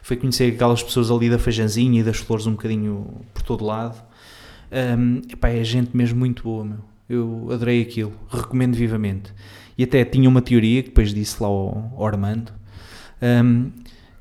[0.04, 3.96] foi conhecer aquelas pessoas ali da Fajanzinha e das flores um bocadinho por todo lado.
[4.70, 6.78] Um, epá, é gente mesmo muito boa, meu.
[7.08, 9.32] Eu adorei aquilo, recomendo vivamente.
[9.78, 12.52] E até tinha uma teoria, que depois disse lá ao, ao Armando,
[13.22, 13.70] um,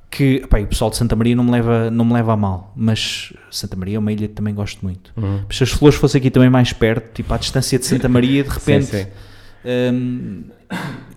[0.09, 2.71] que epá, o pessoal de Santa Maria não me, leva, não me leva a mal,
[2.77, 5.11] mas Santa Maria é uma ilha que também gosto muito.
[5.17, 5.41] Uhum.
[5.45, 8.41] Mas se as flores fossem aqui também mais perto, tipo à distância de Santa Maria,
[8.41, 9.09] de repente Sim, sim.
[9.93, 10.43] hum,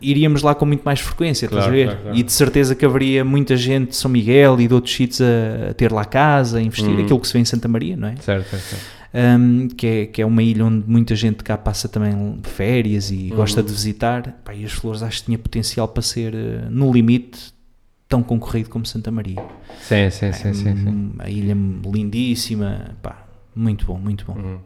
[0.01, 1.85] iríamos lá com muito mais frequência, estás a Claro, ver?
[1.87, 2.17] claro, claro.
[2.19, 5.71] E de certeza que haveria muita gente de São Miguel e de outros sítios a,
[5.71, 7.03] a ter lá casa, a investir, Uhum.
[7.05, 8.17] aquilo que se vê em Santa Maria, não é?
[8.17, 8.97] Certo, certo, certo.
[9.19, 13.29] Hum, que, é que é uma ilha onde muita gente cá passa também férias e
[13.31, 13.37] Uhum.
[13.37, 14.41] gosta de visitar.
[14.45, 17.55] Pá, e as flores acho que tinha potencial para ser, eh, no limite,
[18.09, 19.43] tão concorrido como Santa Maria.
[19.81, 20.77] Sim, sim, sim, sim.
[20.77, 20.89] sim.
[20.89, 21.57] Hum, A ilha
[22.11, 24.35] lindíssima, pá, muito bom, muito bom.
[24.39, 24.59] Uhum.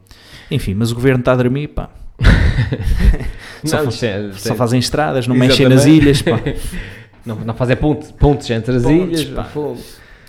[0.50, 1.88] Enfim, mas o governo está a dormir, pá.
[3.64, 4.54] Só Não, fa- sim, Só sim.
[4.56, 6.40] fazem estradas, não mexem nas ilhas, pá.
[7.26, 9.34] Não, não fazer ponte, pontes entre as Pontes, ilhas.
[9.34, 9.44] pá.
[9.44, 9.78] fogo.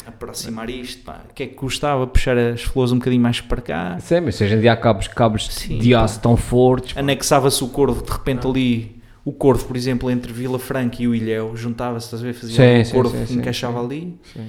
[0.05, 1.21] Aproximar isto, pá.
[1.29, 3.97] O que é que custava puxar as flores um bocadinho mais para cá?
[4.01, 6.01] Sim, mas se hoje em dia há cabos, cabos Sim, de pá.
[6.03, 6.91] aço tão fortes.
[6.91, 6.99] pá.
[6.99, 8.49] Anexava-se o corvo, de repente Ah.
[8.49, 12.33] ali, o corvo, por exemplo, entre Vila Franca e o Ilhéu, juntava-se, estás a ver?
[12.33, 13.85] Fazia Sim, um sim, corvo sim, que sim, encaixava sim.
[13.85, 14.47] ali, Sim.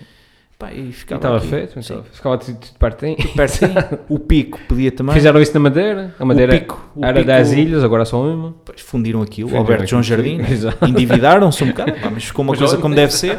[0.66, 1.48] Pá, e E ficava estava aqui.
[1.48, 3.16] feito, então, ficava tudo, tudo pertinho.
[3.34, 3.72] Pertinho.
[4.08, 5.14] o pico podia também.
[5.14, 6.14] Fizeram isso na Madeira.
[6.18, 8.54] A Madeira pico, o era pico- 10 ilhas, agora só uma.
[8.64, 10.46] Pois, fundiram aquilo, Fundiram Alberto João Jardim, né?
[10.88, 13.38] endividaram-se um bocado, pá, mas ficou uma Mas coisa olha- como deve ser.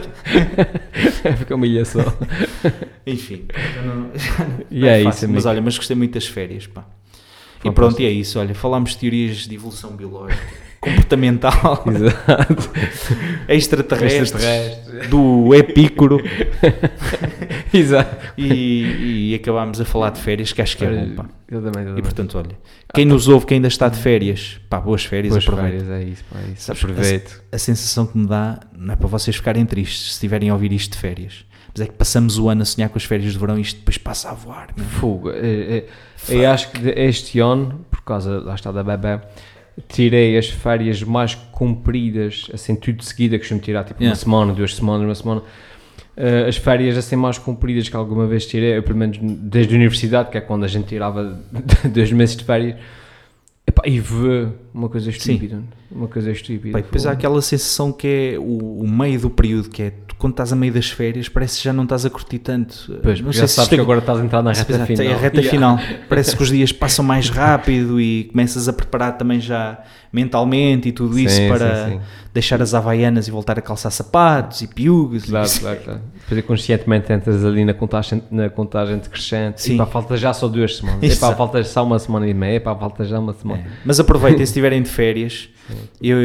[1.38, 2.02] Fica uma ilha só.
[3.08, 3.46] Enfim,
[3.86, 6.68] não, já não- E não é fácil, isso, Mas olha, mas gostei muito das férias,
[6.68, 6.84] pá.
[7.64, 8.40] E pronto, e é isso.
[8.40, 10.42] Olha, falámos de teorias de evolução biológica,
[10.82, 12.70] comportamental, Exato.
[13.48, 15.08] extraterrestre, Extraterrestre.
[15.08, 16.20] do epícoro
[17.74, 18.34] Exato.
[18.38, 21.26] e, e acabámos a falar de férias, que acho que é bom, pá.
[21.50, 22.02] Exatamente, E exatamente.
[22.04, 22.58] portanto, olha,
[22.94, 25.86] quem nos ouve, que ainda está de férias, pá, boas férias, Boas aproveita.
[25.86, 26.62] férias, é isso, pá, é isso.
[26.64, 27.44] Sabes, Aproveito.
[27.52, 30.72] A sensação que me dá, não é para vocês ficarem tristes se estiverem a ouvir
[30.74, 31.46] isto de férias,
[31.76, 33.78] mas é que passamos o ano a sonhar com as férias de verão e isto
[33.80, 34.68] depois passa a voar.
[34.78, 34.86] meu.
[34.86, 35.32] Fogo.
[35.32, 35.86] é- é-
[36.30, 39.20] Eu acho que este ano, por causa, lá está, da bebê,
[39.88, 44.12] tirei as férias mais compridas, assim, tudo de seguida, que costumo tirar, tipo, Yeah.
[44.18, 45.42] uma semana, duas semanas, uma semana.
[46.16, 49.78] Eh, as férias, assim, mais compridas que alguma vez tirei, eu, pelo menos desde a
[49.78, 51.40] universidade, que é quando a gente tirava
[51.92, 52.76] dois meses de férias,
[53.66, 55.64] Epá, e vê uma coisa estúpida.
[55.90, 56.78] Uma coisa estúpida.
[56.78, 60.20] E depois há aquela sensação que é o, o meio do período, que é tu
[60.20, 63.00] quando estás a meio das férias, parece que já não estás a curtir tanto.
[63.02, 65.06] Pois, não já se sabes que agora estás a entrar na reta Exato, final.
[65.06, 65.52] É a reta Yeah.
[65.52, 65.80] final.
[66.10, 69.80] Parece que os dias passam mais rápido e começas a preparar também já
[70.14, 72.02] mentalmente e tudo isso Sim, para sim, sim.
[72.32, 75.26] deixar as havaianas e voltar a calçar sapatos e piugas.
[75.26, 75.60] Claro, e...
[75.60, 76.02] claro, claro.
[76.30, 79.64] Depois conscientemente entras ali na contagem, na contagem decrescente.
[79.64, 79.74] Sim.
[79.74, 81.02] E pá, falta já só duas semanas.
[81.02, 81.32] Exato.
[81.32, 82.62] pá, falta só uma semana e meia.
[82.62, 83.64] Pá, falta já uma semana.
[83.64, 83.72] É.
[83.84, 85.50] Mas aproveitem se estiverem de férias.
[86.00, 86.18] Eu,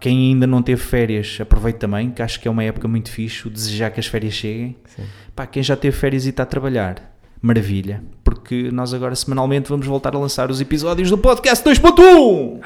[0.00, 3.46] quem ainda não teve férias, aproveite também, que acho que é uma época muito fixe.
[3.46, 4.76] o Desejar que as férias cheguem.
[4.84, 5.04] Sim.
[5.34, 8.02] Pá, quem já teve férias e está a trabalhar, maravilha.
[8.48, 12.60] Porque nós agora semanalmente vamos voltar a lançar os episódios do podcast 2.1.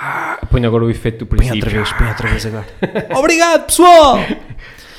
[0.49, 1.65] Ponho agora o efeito do Põe princípio.
[1.65, 2.67] outra vez, põe outra vez agora.
[3.19, 4.19] Obrigado, pessoal!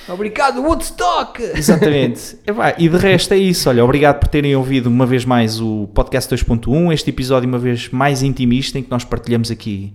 [0.10, 1.42] Obrigado, Woodstock!
[1.56, 2.36] Exatamente.
[2.46, 3.70] Epá, e de resto é isso.
[3.70, 7.88] Olha, obrigado por terem ouvido uma vez mais o podcast 2.1, este episódio uma vez
[7.88, 9.94] mais intimista em que nós partilhamos aqui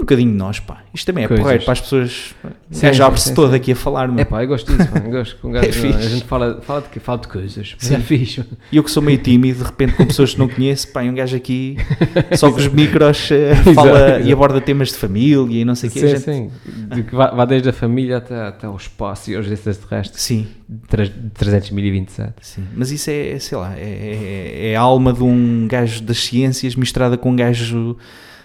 [0.00, 0.82] um bocadinho de nós, pá.
[0.92, 1.42] Isto também é Coisas.
[1.42, 2.34] porreiro para as pessoas.
[2.70, 3.56] Sim, gajo abre-se todo sim.
[3.56, 4.18] aqui a falar, meu.
[4.20, 4.98] É pá, eu gosto disso, pá.
[4.98, 5.98] Eu gosto que um gajo, É fixe.
[5.98, 7.76] a gente fala, fala, de, fala de coisas.
[7.78, 7.94] Sim.
[7.94, 8.44] é fixe.
[8.72, 11.14] E eu que sou meio tímido, de repente com pessoas que não conheço, pá, um
[11.14, 11.76] gajo aqui
[12.36, 15.88] só com os micros eh, fala Exato, e aborda temas de família e não sei
[15.90, 16.00] o quê.
[16.00, 16.50] Sim, gente- sim.
[16.94, 20.22] De que vá, desde a família até, até ao espaço e aos extraterrestres.
[20.22, 20.46] Sim,
[20.88, 22.32] Tre- 300.027.
[22.40, 22.62] sim.
[22.74, 26.74] Mas isso é, sei lá, é, é- é a alma de um gajo das ciências
[26.74, 27.96] misturada com um gajo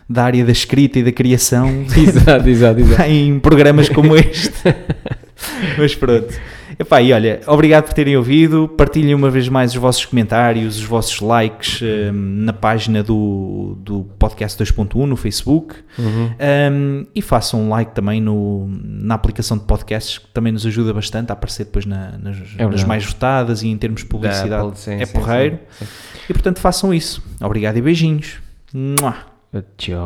[0.08, 3.02] da área da escrita e da criação exato, exato, exato.
[3.10, 4.52] em programas como este.
[5.78, 6.34] Mas pronto.
[6.78, 8.68] Epá, e olha, obrigado por terem ouvido.
[8.68, 14.04] Partilhem uma vez mais os vossos comentários, os vossos likes hum, na página do, do
[14.20, 15.76] podcast 2.1 no Facebook.
[15.98, 16.32] Uhum.
[16.72, 20.94] Um, e façam um like também no, na aplicação de podcasts, que também nos ajuda
[20.94, 22.86] bastante a aparecer depois na- nas, nas verdade.
[22.86, 24.70] mais votadas e em termos de publicidade.
[24.70, 25.60] Da sim, é sim, porreiro.
[25.80, 25.86] sim.
[26.30, 27.24] E portanto façam isso.
[27.42, 28.40] Obrigado e beijinhos.
[28.74, 29.16] Mua.
[29.56, 30.06] 呃，酒